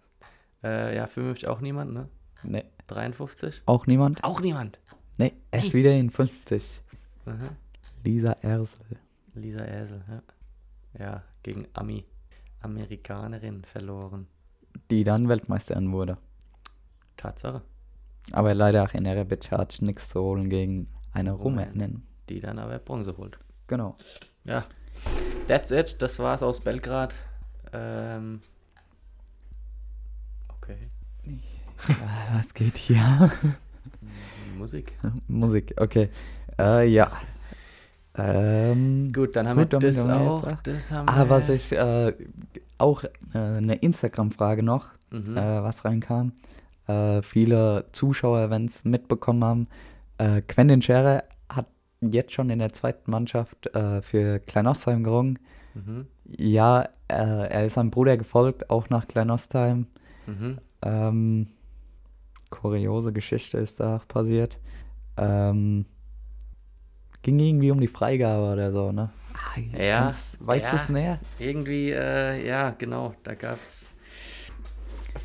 [0.62, 2.08] Äh, ja, 55 auch niemand, ne?
[2.44, 3.62] Ne, 53?
[3.66, 4.22] auch niemand?
[4.24, 4.78] Auch niemand.
[5.16, 6.80] Ne, erst wieder in 50.
[7.26, 7.56] Aha.
[8.04, 8.80] Lisa Ersel.
[9.34, 10.22] Lisa Ersel, ja.
[10.98, 12.04] Ja, gegen Ami.
[12.60, 14.26] Amerikanerin verloren.
[14.90, 16.18] Die dann Weltmeisterin wurde.
[17.16, 17.62] Tatsache.
[18.30, 22.02] Aber leider auch in der Reportage nichts zu holen gegen eine Rumänin.
[22.32, 23.38] Die dann aber Bronze holt.
[23.66, 23.94] Genau.
[24.44, 24.64] Ja.
[25.48, 26.00] That's it.
[26.00, 27.14] Das war's aus Belgrad.
[27.74, 28.40] Ähm.
[30.56, 30.88] Okay.
[32.34, 33.30] Was geht hier?
[34.56, 34.94] Musik.
[35.28, 36.08] Musik, okay.
[36.58, 37.10] Äh, ja.
[38.14, 40.52] Ähm, Gut, dann haben Gut, wir das haben wir auch.
[40.62, 42.14] Das haben ah, was ich äh,
[42.78, 43.08] auch äh,
[43.38, 45.36] eine Instagram-Frage noch, Mhm.
[45.36, 46.32] äh, was reinkam.
[46.86, 49.68] Äh, viele Zuschauer, wenn es mitbekommen haben,
[50.18, 51.24] äh, Quentin Scherer
[52.10, 55.38] jetzt schon in der zweiten Mannschaft äh, für Kleinostheim gerungen.
[55.74, 56.06] Mhm.
[56.36, 59.86] Ja, äh, er ist seinem Bruder gefolgt, auch nach Kleinostheim.
[60.26, 60.58] Mhm.
[60.82, 61.46] Ähm,
[62.50, 64.58] kuriose Geschichte ist da passiert.
[65.16, 65.86] Ähm,
[67.22, 69.10] ging irgendwie um die Freigabe oder so, ne?
[69.34, 70.82] Ah, Ja, weißt du ja.
[70.82, 71.20] es näher?
[71.38, 73.14] Irgendwie, äh, ja, genau.
[73.22, 73.96] Da gab's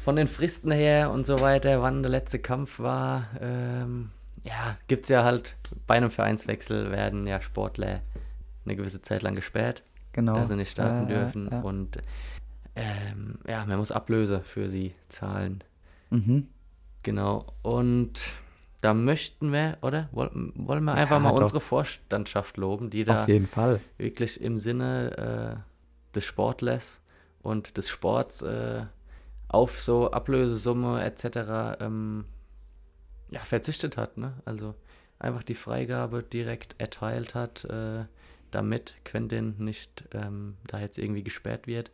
[0.03, 3.27] von den Fristen her und so weiter, wann der letzte Kampf war.
[3.41, 4.11] Ähm,
[4.47, 8.01] ja, gibt's ja halt bei einem Vereinswechsel werden ja Sportler
[8.65, 9.83] eine gewisse Zeit lang gesperrt.
[10.13, 10.33] Genau.
[10.35, 11.49] da sie nicht starten Äh, dürfen.
[11.51, 11.61] ja.
[11.61, 11.97] Und
[12.75, 15.63] ähm, ja, man muss Ablöse für sie zahlen.
[16.09, 16.47] Mhm.
[17.03, 17.45] Genau.
[17.61, 18.31] Und
[18.81, 20.09] da möchten wir, oder?
[20.11, 21.41] Wollen, wollen wir Ja, einfach mal doch.
[21.41, 23.27] unsere Vorstandschaft loben, die da
[23.97, 27.03] wirklich im Sinne äh, des Sportlers
[27.41, 28.81] und des Sports äh,
[29.49, 31.79] auf so Ablösesumme etc.
[31.81, 32.25] Ähm,
[33.29, 34.17] ja, verzichtet hat.
[34.17, 34.33] Ne?
[34.45, 34.75] Also
[35.19, 38.05] einfach die Freigabe direkt erteilt hat, äh,
[38.51, 41.91] damit Quentin nicht ähm, da jetzt irgendwie gesperrt wird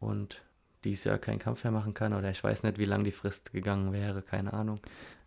[0.00, 0.42] und
[0.82, 2.12] dies Jahr keinen Kampf mehr machen kann.
[2.12, 4.80] Oder ich weiß nicht, wie lange die Frist gegangen wäre, keine Ahnung.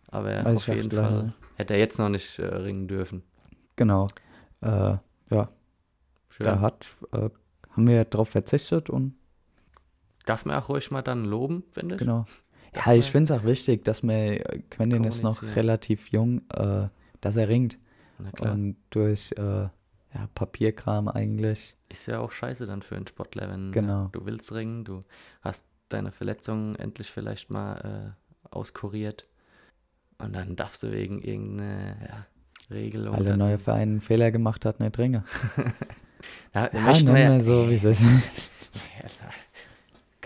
[0.08, 3.22] Aber Weiß auf jeden Fall hätte er jetzt noch nicht äh, ringen dürfen.
[3.76, 4.06] Genau.
[4.60, 4.96] Äh,
[5.30, 5.48] ja,
[6.28, 6.46] Schön.
[6.46, 7.28] da hat, äh,
[7.70, 9.14] haben wir drauf verzichtet und
[10.24, 12.00] Darf man auch ruhig mal dann loben, finde ich.
[12.00, 12.26] genau.
[12.74, 16.88] Ja, ich finde es auch wichtig, dass man, äh, Quentin ist noch relativ jung, äh,
[17.20, 17.78] dass er ringt.
[18.18, 18.52] Na klar.
[18.52, 19.42] Und durch äh,
[20.14, 21.74] ja, Papierkram eigentlich.
[21.88, 24.06] Ist ja auch scheiße dann für einen Sportler, wenn Genau.
[24.06, 25.04] äh, du willst ringen, du
[25.42, 29.26] hast deine Verletzung endlich vielleicht mal äh, auskuriert
[30.18, 32.26] und dann darfst du wegen irgendeiner ja,
[32.70, 33.16] Regelung.
[33.16, 35.24] Weil der neue Verein einen Fehler gemacht hat, nicht ringe.
[36.52, 38.02] Ja, Ja, möchten wir so, wie es ist.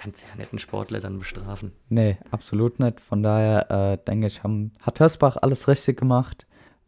[0.03, 1.70] Kannst ja nicht einen Sportler dann bestrafen.
[1.88, 3.00] Nee, absolut nicht.
[3.00, 6.44] Von daher äh, denke ich, haben, hat Hörsbach alles richtig gemacht.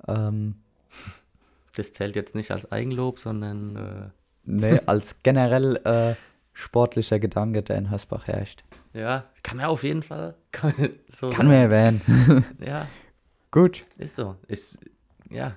[0.08, 0.56] Ähm,
[1.76, 4.08] Das zählt jetzt nicht als Eigenlob, sondern äh,
[4.44, 6.14] nee, als generell äh,
[6.54, 8.64] sportlicher Gedanke, der in Hörsbach herrscht.
[8.92, 12.44] ja, kann man auf jeden Fall kann man so Kann man erwähnen.
[12.66, 12.88] Ja,
[13.52, 13.84] Gut.
[13.98, 14.34] Ist so.
[14.48, 14.80] Ist,
[15.30, 15.56] ja.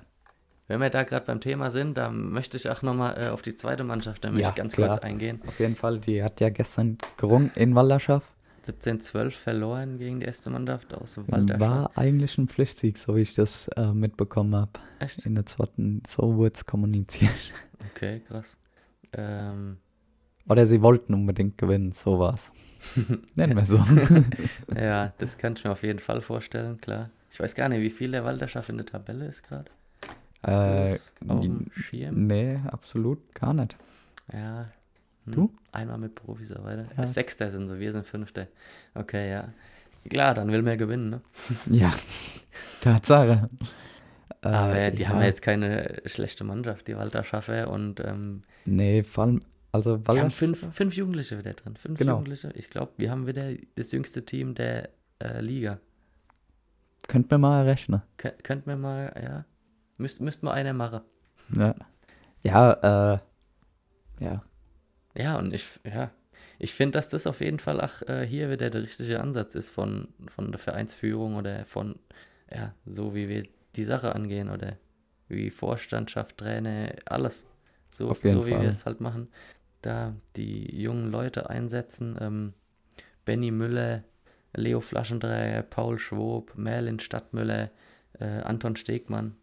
[0.68, 3.54] Wenn wir da gerade beim Thema sind, da möchte ich auch nochmal äh, auf die
[3.54, 4.90] zweite Mannschaft, da möchte Ja, ich ganz klar.
[4.90, 5.40] kurz eingehen.
[5.46, 8.26] Auf jeden Fall, die hat ja gestern gerungen in Walderschaft.
[8.66, 11.60] 17-12 verloren gegen die erste Mannschaft aus Walderschaft.
[11.60, 14.72] War eigentlich ein Pflichtsieg, so wie ich das äh, mitbekommen habe.
[14.98, 15.24] Echt?
[15.24, 17.32] In der zweiten, so wurde es kommuniziert.
[17.94, 18.58] Okay, krass.
[19.12, 19.78] Ähm,
[20.48, 22.52] Oder sie wollten unbedingt gewinnen, so war's.
[23.36, 23.82] Nennen wir so.
[24.76, 27.10] Ja, das kann ich mir auf jeden Fall vorstellen, klar.
[27.30, 29.70] Ich weiß gar nicht, wie viel der Walderschaft in der Tabelle ist gerade.
[30.42, 32.26] Hast Äh, auf dem Schirm?
[32.26, 33.76] nee, absolut gar nicht.
[34.32, 34.66] Ja.
[35.24, 35.32] Hm.
[35.32, 35.52] Du?
[35.72, 36.84] Einmal mit Profis weiter.
[36.96, 37.06] Ja.
[37.06, 38.46] Sechster sind sie, wir sind Fünfter.
[38.94, 39.48] Okay, ja.
[40.08, 41.20] Klar, dann will man ja gewinnen, ne?
[41.70, 41.92] Ja,
[42.80, 43.48] Tatsache.
[44.40, 47.68] Äh, Aber die ja, haben ja jetzt keine schlechte Mannschaft, die Walderschaffer.
[47.70, 49.40] Und ähm, Nee, vor allem,
[49.72, 51.74] also wir haben fünf, fünf Jugendliche wieder drin.
[51.74, 52.12] Fünf Genau.
[52.18, 52.52] Jugendliche.
[52.54, 55.80] Ich glaube, wir haben wieder das jüngste Team der äh, Liga.
[57.08, 58.02] könnt mir mal rechnen.
[58.16, 59.44] Kö könnt mir mal, ja,
[59.98, 61.02] müsst, müsst mal einer machen.
[61.54, 61.74] Ja,
[62.42, 63.18] ja, äh,
[64.20, 64.42] ja,
[65.16, 66.10] Ja, und ich, ja,
[66.58, 69.70] ich finde, dass das auf jeden Fall auch äh, hier wieder der richtige Ansatz ist
[69.70, 71.98] von, von der Vereinsführung oder von,
[72.50, 73.44] ja, so wie wir
[73.76, 74.76] die Sache angehen oder
[75.28, 77.46] wie Vorstandschaft, Trainer, alles.
[77.92, 78.60] So, Auf jeden so wie Fall.
[78.60, 79.28] wir es halt machen.
[79.82, 82.54] Da die jungen Leute einsetzen, ähm,
[83.24, 84.00] Benny Müller,
[84.54, 87.70] Leo Flaschendreher, Paul Schwob, Merlin Stadtmüller,
[88.18, 89.36] äh, Anton Stegmann,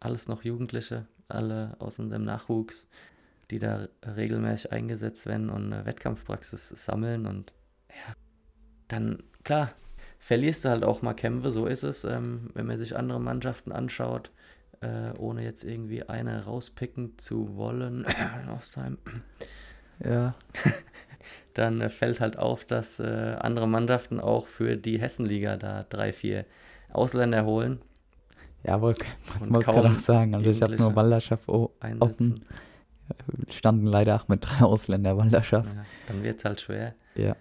[0.00, 2.88] alles noch Jugendliche, alle aus unserem Nachwuchs,
[3.50, 7.52] die da regelmäßig eingesetzt werden und äh, Wettkampfpraxis sammeln und
[7.88, 8.14] ja,
[8.88, 9.72] dann, klar,
[10.18, 13.72] verlierst du halt auch mal Kämpfe, so ist es, ähm, wenn man sich andere Mannschaften
[13.72, 14.30] anschaut,
[14.80, 18.06] äh, ohne jetzt irgendwie eine rauspicken zu wollen
[18.48, 18.98] aus seinem
[20.04, 20.34] ja,
[21.54, 26.12] dann äh, fällt halt auf, dass äh, andere Mannschaften auch für die Hessenliga da drei,
[26.12, 26.44] vier
[26.92, 27.80] Ausländer holen,
[28.64, 29.04] ja, wollte
[29.40, 30.96] wollt gerade auch sagen, also ich habe nur
[31.80, 32.00] einsetzen.
[32.00, 32.44] offen,
[33.50, 35.74] standen leider auch mit drei Ausländer Walderschaft.
[35.74, 36.94] Ja, dann wird es halt schwer.
[37.14, 37.36] Ja.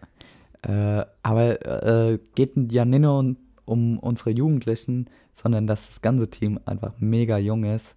[0.61, 6.30] Äh, aber äh, geht ja nicht nur um, um unsere Jugendlichen, sondern dass das ganze
[6.30, 7.95] Team einfach mega jung ist.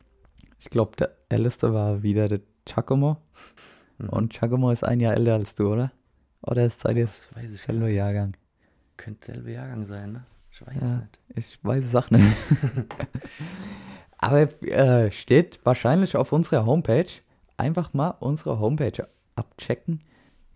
[0.58, 3.18] Ich glaube, der älteste war wieder der Giacomo.
[3.98, 4.08] Mhm.
[4.08, 5.92] Und Giacomo ist ein Jahr älter als du, oder?
[6.42, 7.88] Oder ist seid ihr ich selber.
[7.88, 8.36] Jahrgang?
[8.96, 10.24] Könnte selbe Jahrgang sein, ne?
[10.50, 10.94] Ich weiß Ja.
[10.96, 11.18] nicht.
[11.36, 12.24] Ich weiß es auch nicht.
[14.18, 17.06] Aber äh, steht wahrscheinlich auf unserer Homepage.
[17.56, 20.02] Einfach mal unsere Homepage abchecken.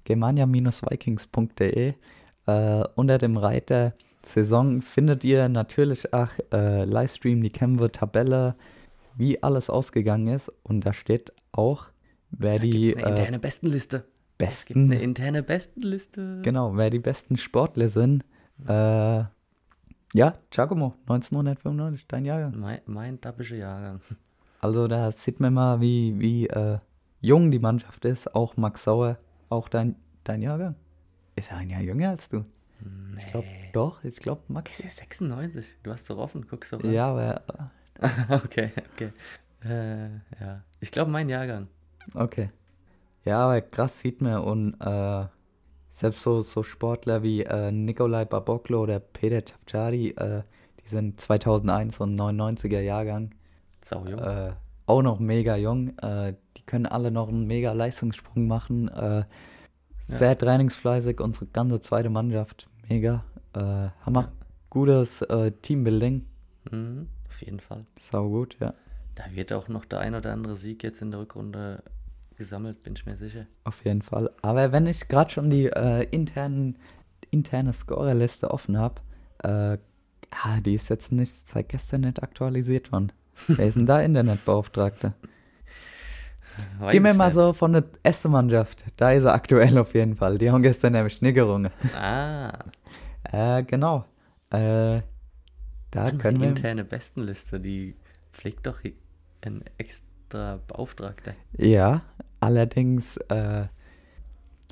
[0.04, 1.94] germania-vikings.de.
[2.46, 3.92] Äh, unter dem Reiter
[4.24, 8.54] Saison findet ihr natürlich auch äh, Livestream, die Kämpfe, Tabelle,
[9.16, 10.50] wie alles ausgegangen ist.
[10.62, 11.86] Und da steht auch,
[12.30, 14.04] wer Da die eine äh, interne Bestenliste.
[14.38, 16.40] Es gibt besten eine interne Bestenliste.
[16.42, 18.24] Genau, wer die besten Sportler sind.
[18.66, 19.24] Äh,
[20.14, 22.58] ja, Giacomo, 1995, dein Jahrgang.
[22.58, 24.00] Mein, mein dabischer Jahrgang.
[24.60, 26.78] Also da sieht man mal, wie, wie äh,
[27.20, 28.34] jung die Mannschaft ist.
[28.34, 30.76] Auch Max Sauer, auch dein, dein Jahrgang.
[31.34, 32.44] Ist er ein Jahr jünger als du?
[32.80, 33.22] Nee.
[33.24, 34.78] Ich glaube, doch, ich glaube Max.
[34.78, 35.78] Ist er 96?
[35.82, 36.92] Du hast so offen, guckst so ran.
[36.92, 37.70] Ja, aber
[38.44, 39.12] okay, okay.
[39.64, 40.10] Äh,
[40.40, 40.62] ja.
[40.80, 41.68] Ich glaube, mein Jahrgang.
[42.14, 42.50] okay.
[43.24, 45.26] Ja, aber krass sieht man und äh,
[45.92, 50.42] selbst so, so Sportler wie äh, Nikolai Baboklo oder Peter Cavciari, äh,
[50.82, 53.30] die sind 2001 und 99er Jahrgang.
[53.82, 54.18] Sau jung.
[54.18, 54.52] Äh,
[54.86, 55.96] auch noch mega jung.
[55.98, 58.88] Äh, die können alle noch einen mega Leistungssprung machen.
[58.88, 59.24] Äh,
[60.02, 62.68] sehr trainingsfleißig, unsere ganze zweite Mannschaft.
[62.88, 63.24] Mega.
[63.54, 64.28] Äh, haben auch
[64.70, 65.24] gutes
[65.60, 66.26] Teambuilding.
[66.70, 67.84] Mhm, auf jeden Fall.
[67.98, 68.74] Sau gut, ja.
[69.14, 71.82] Da wird auch noch der ein oder andere Sieg jetzt in der Rückrunde
[72.36, 73.46] gesammelt, bin ich mir sicher.
[73.64, 74.30] Auf jeden Fall.
[74.42, 76.76] Aber wenn ich gerade schon die äh, internen,
[77.30, 79.00] interne Scorerliste offen habe,
[79.42, 79.78] äh,
[80.30, 83.12] ah, die ist jetzt nicht seit gestern nicht aktualisiert worden.
[83.48, 85.14] Wer ist denn da Internetbeauftragter?
[86.80, 87.34] Weiß Gib mir mal nicht.
[87.34, 88.84] so von der ersten Mannschaft.
[88.96, 90.36] Da ist er aktuell auf jeden Fall.
[90.36, 91.70] Die haben gestern nämlich nicht gerungen.
[91.94, 92.58] Ah,
[93.24, 94.04] Äh, genau.
[94.50, 95.00] Äh,
[95.90, 96.48] da eine können wir.
[96.48, 97.94] interne Bestenliste, die
[98.32, 98.80] pflegt doch
[99.40, 101.34] ein extra Beauftragter.
[101.56, 102.02] Ja,
[102.42, 103.64] allerdings äh,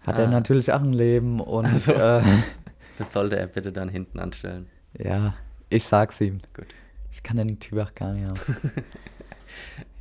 [0.03, 0.31] hat er Ah.
[0.31, 1.93] natürlich auch ein Leben und Ach so.
[1.93, 2.23] äh,
[2.99, 4.67] Das sollte er bitte dann hinten anstellen.
[4.99, 5.35] ja,
[5.71, 6.37] ich sag's ihm.
[6.55, 6.67] Gut.
[7.13, 8.39] Ich kann den Typ auch gar nicht haben.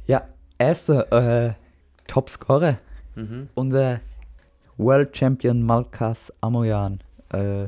[0.08, 1.54] ja, erste äh,
[2.08, 2.78] Topscorer.
[3.16, 3.50] Mhm.
[3.56, 4.02] Unser
[4.78, 7.00] World Champion Malkas Amoyan
[7.32, 7.68] äh,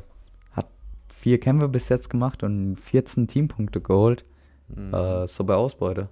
[0.52, 0.68] hat
[1.16, 4.24] vier Kämpfe bis jetzt gemacht und 14 Teampunkte geholt.
[4.68, 4.94] Mhm.
[4.94, 6.10] Äh, so bei Ausbeute.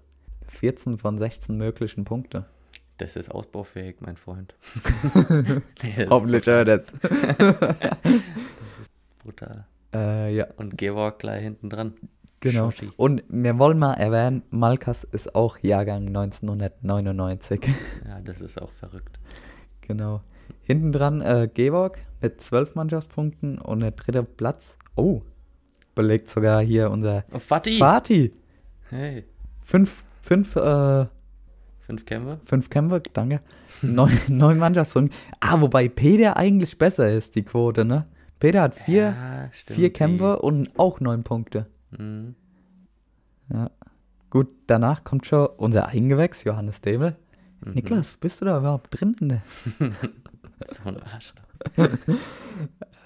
[0.47, 2.45] 14 von 16 möglichen Punkte.
[2.99, 4.53] Das ist ausbaufähig, mein Freund.
[5.83, 6.93] nee, Hoffentlich hört ist
[9.23, 9.65] brutal.
[9.93, 11.93] äh, ja, Und Georg gleich hinten dran.
[12.41, 12.71] genau.
[12.71, 12.91] Schotti.
[12.97, 17.61] Und wir wollen mal erwähnen, Malkas ist auch Jahrgang 1999.
[18.05, 19.19] Ja, das ist auch verrückt.
[19.81, 20.21] genau.
[20.63, 24.77] Hinten dran äh, Georg mit 12 Mannschaftspunkten und der dritte Platz.
[24.95, 25.21] Oh,
[25.95, 27.77] belegt sogar hier unser Oh, Fatih!
[27.77, 28.31] Fatih.
[28.89, 29.25] Hey,
[29.63, 31.05] Fünf, fünf, äh,
[31.89, 32.39] Fünf Kämpfe.
[32.45, 33.41] Fünf Kämpfe, danke.
[33.81, 35.11] Neun, neun Mannschaftsrunden.
[35.39, 38.05] Ah, wobei Peter eigentlich besser ist, die Quote, ne?
[38.39, 41.65] Peter hat vier, Ja, stimmt, vier die- Kämpfe und auch neun Punkte.
[41.97, 42.35] Mhm.
[43.51, 43.71] Ja.
[44.29, 47.15] Gut, danach kommt schon unser Eigengewächs, Johannes Demel.
[47.65, 47.73] Mhm.
[47.73, 49.15] Niklas, bist du da überhaupt drin?
[49.19, 49.41] In der
[50.65, 51.43] So ein Arschloch.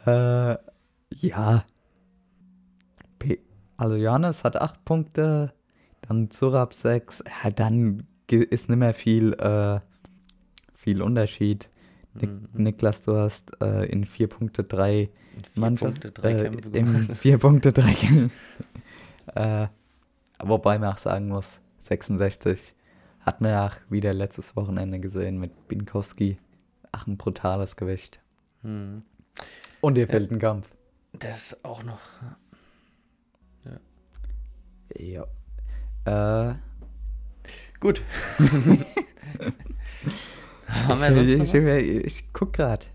[0.06, 0.58] Äh,
[1.16, 1.64] ja.
[3.78, 5.54] Also Johannes hat acht Punkte,
[6.02, 7.24] dann Zurab sechs.
[7.44, 8.04] Ja, dann
[8.42, 9.80] ist nicht mehr viel, äh,
[10.76, 11.70] viel Unterschied.
[12.14, 12.64] Nik Mhm.
[12.64, 15.10] Niklas, du hast äh, in vier Punkte drei
[15.54, 17.12] Vier Mannschaft, Punkte, drei äh, in gemacht.
[17.18, 18.30] vier Punkte drei Kämpfe.
[19.34, 19.68] äh,
[20.40, 22.76] wobei man auch sagen muss, 66
[23.22, 26.38] hat man ja auch wieder letztes Wochenende gesehen mit Binkowski.
[26.92, 28.20] Ach, ein brutales Gewicht.
[28.62, 29.04] Mhm.
[29.82, 30.70] Und ihr fällt ein Kampf.
[31.14, 32.00] Das auch noch.
[34.98, 35.26] Ja.
[36.06, 36.56] Äh,
[37.84, 38.02] Gut.
[40.68, 42.88] Haben wir ich, sonst ich, ich, ich guck grad.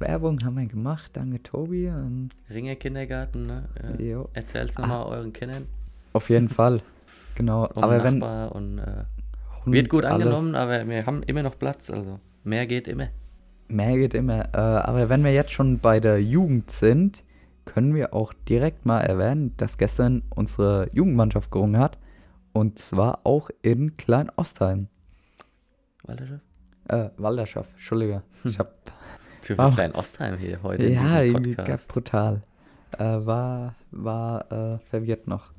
[0.00, 1.84] Werbung haben wir gemacht, danke Tobi.
[1.84, 3.68] Ähm, Ringer Kindergarten, ne?
[4.00, 4.28] Äh, jo.
[4.32, 5.68] Erzähl's nochmal euren Kindern.
[6.12, 6.82] Auf jeden Fall.
[7.36, 7.66] Genau.
[7.74, 8.18] Um aber wenn.
[8.18, 9.04] Nachbar und äh,
[9.64, 13.10] Hund, wird gut alles- angenommen, aber wir haben immer noch Platz, also mehr geht immer.
[13.68, 14.46] Mehr geht immer.
[14.52, 17.22] Äh, aber wenn wir jetzt schon bei der Jugend sind,
[17.64, 21.96] können wir auch direkt mal erwähnen, dass gestern unsere Jugendmannschaft gerungen hat.
[22.52, 24.88] Und zwar auch in Klein-Ostheim.
[26.04, 26.44] Walterschaft?
[26.88, 28.22] Äh, Walderschaft, Entschuldige.
[28.44, 28.74] Ich hab.
[29.40, 32.42] Zu viel Auch- Klein Ostheim hier heute in ja, diesem irgendwie ganz brutal.
[32.92, 35.50] Äh, war war äh, verwirrt noch.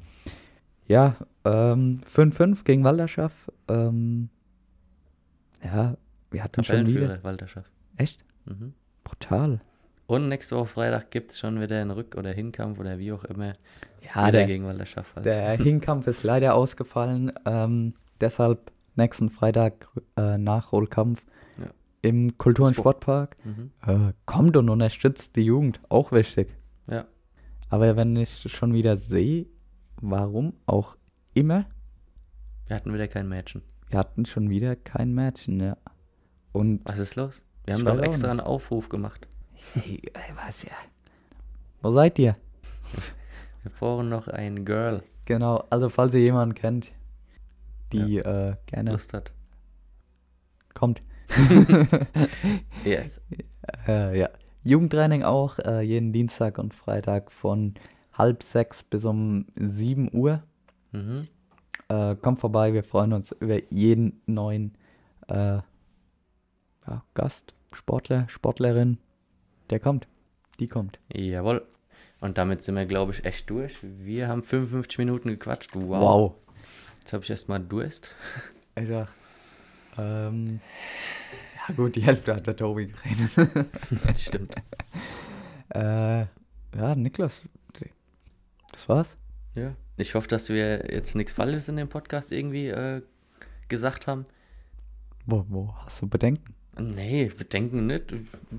[0.87, 3.51] Ja, ähm, 5-5 gegen Walderschaft.
[3.67, 4.29] Ähm,
[5.63, 5.97] ja,
[6.31, 7.21] wir hatten schon wieder.
[7.23, 7.71] Walterschaft.
[7.97, 8.23] Echt?
[8.45, 8.73] Mhm.
[9.03, 9.59] Brutal.
[10.05, 13.23] Und nächste Woche Freitag gibt es schon wieder einen Rück- oder Hinkampf oder wie auch
[13.23, 13.53] immer.
[14.01, 15.25] Ja, wieder der, gegen halt.
[15.25, 17.31] der Hinkampf ist leider ausgefallen.
[17.45, 19.87] Ähm, deshalb nächsten Freitag
[20.17, 21.23] äh, Nachholkampf
[21.57, 21.67] Ja.
[22.01, 23.03] im Kultur- und Sport.
[23.03, 23.37] Sportpark.
[23.45, 23.71] Mhm.
[23.85, 25.79] Äh, kommt und unterstützt die Jugend.
[25.89, 26.49] Auch wichtig.
[26.87, 27.05] Ja.
[27.69, 29.45] Aber wenn ich schon wieder sehe,
[30.01, 30.97] warum auch
[31.33, 31.65] immer,
[32.67, 33.61] Wir hatten wieder kein Mädchen.
[33.89, 35.77] wir hatten schon wieder kein Mädchen, ja.
[36.51, 37.43] Und Was ist los?
[37.65, 39.27] Wir haben doch extra einen Aufruf gemacht.
[39.73, 40.71] Hey, ey, was ja?
[41.81, 42.35] Wo seid ihr?
[43.63, 46.91] Wir brauchen noch ein Girl, Genau, also falls ihr jemanden kennt,
[47.93, 49.31] die äh, gerne Lust hat.
[50.73, 51.01] kommt.
[52.83, 53.21] Yes.
[53.87, 54.29] Äh, ja.
[54.65, 57.75] Jugendtraining auch, äh, jeden Dienstag und Freitag von
[58.11, 60.43] halb sechs bis um 7 Uhr.
[60.91, 61.27] Mhm.
[61.87, 64.77] Äh, kommt vorbei, wir freuen uns über jeden neuen
[65.29, 65.59] äh,
[66.87, 68.97] ja, Gast, Sportler, Sportlerin,
[69.69, 70.07] der kommt.
[70.59, 70.99] Die kommt.
[71.13, 71.65] Jawohl.
[72.19, 73.75] Und damit sind wir, glaube ich, echt durch.
[73.81, 75.71] Wir haben 55 Minuten gequatscht.
[75.73, 76.01] Wow.
[76.01, 76.35] Wow.
[76.99, 78.15] Jetzt habe ich erstmal Durst.
[78.75, 79.07] Alter.
[79.97, 80.61] Ähm,
[81.67, 83.69] ja gut, die Hälfte hat der Tobi geredet.
[84.17, 84.55] Stimmt.
[85.69, 86.21] äh,
[86.75, 87.41] ja, Niklas,
[88.71, 89.15] das war's.
[89.55, 89.75] Ja.
[89.97, 93.01] Ich hoffe, dass wir jetzt nichts Falsches in dem Podcast irgendwie äh,
[93.69, 94.25] gesagt haben.
[95.25, 96.55] Wo, wo hast du Bedenken?
[96.77, 98.11] Nee, bedenken nicht.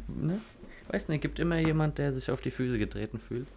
[0.09, 0.41] Ne?
[0.89, 3.49] Weiß nicht, gibt immer jemand, der sich auf die Füße getreten fühlt.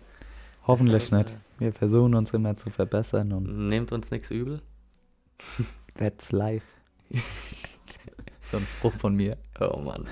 [0.66, 1.40] Hoffentlich Deshalb, nicht.
[1.60, 4.62] Wir versuchen uns immer zu verbessern und Nehmt uns nichts übel.
[5.96, 6.66] that's life.
[8.52, 9.38] so ein Spruch von mir.
[9.60, 10.08] Oh Mann.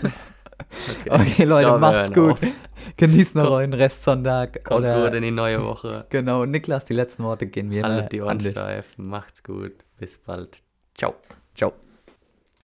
[1.10, 2.38] Okay, Leute, glaube, macht's gut.
[2.98, 4.64] Genießt noch euren Restsonntag.
[4.64, 6.06] Kommt oder gut in die neue Woche.
[6.10, 8.94] genau, Niklas, die letzten Worte gehen wir Haltet die Ohren steif.
[8.98, 9.74] Macht's gut.
[9.98, 10.62] Bis bald.
[10.96, 11.16] Ciao.
[11.54, 11.74] Ciao.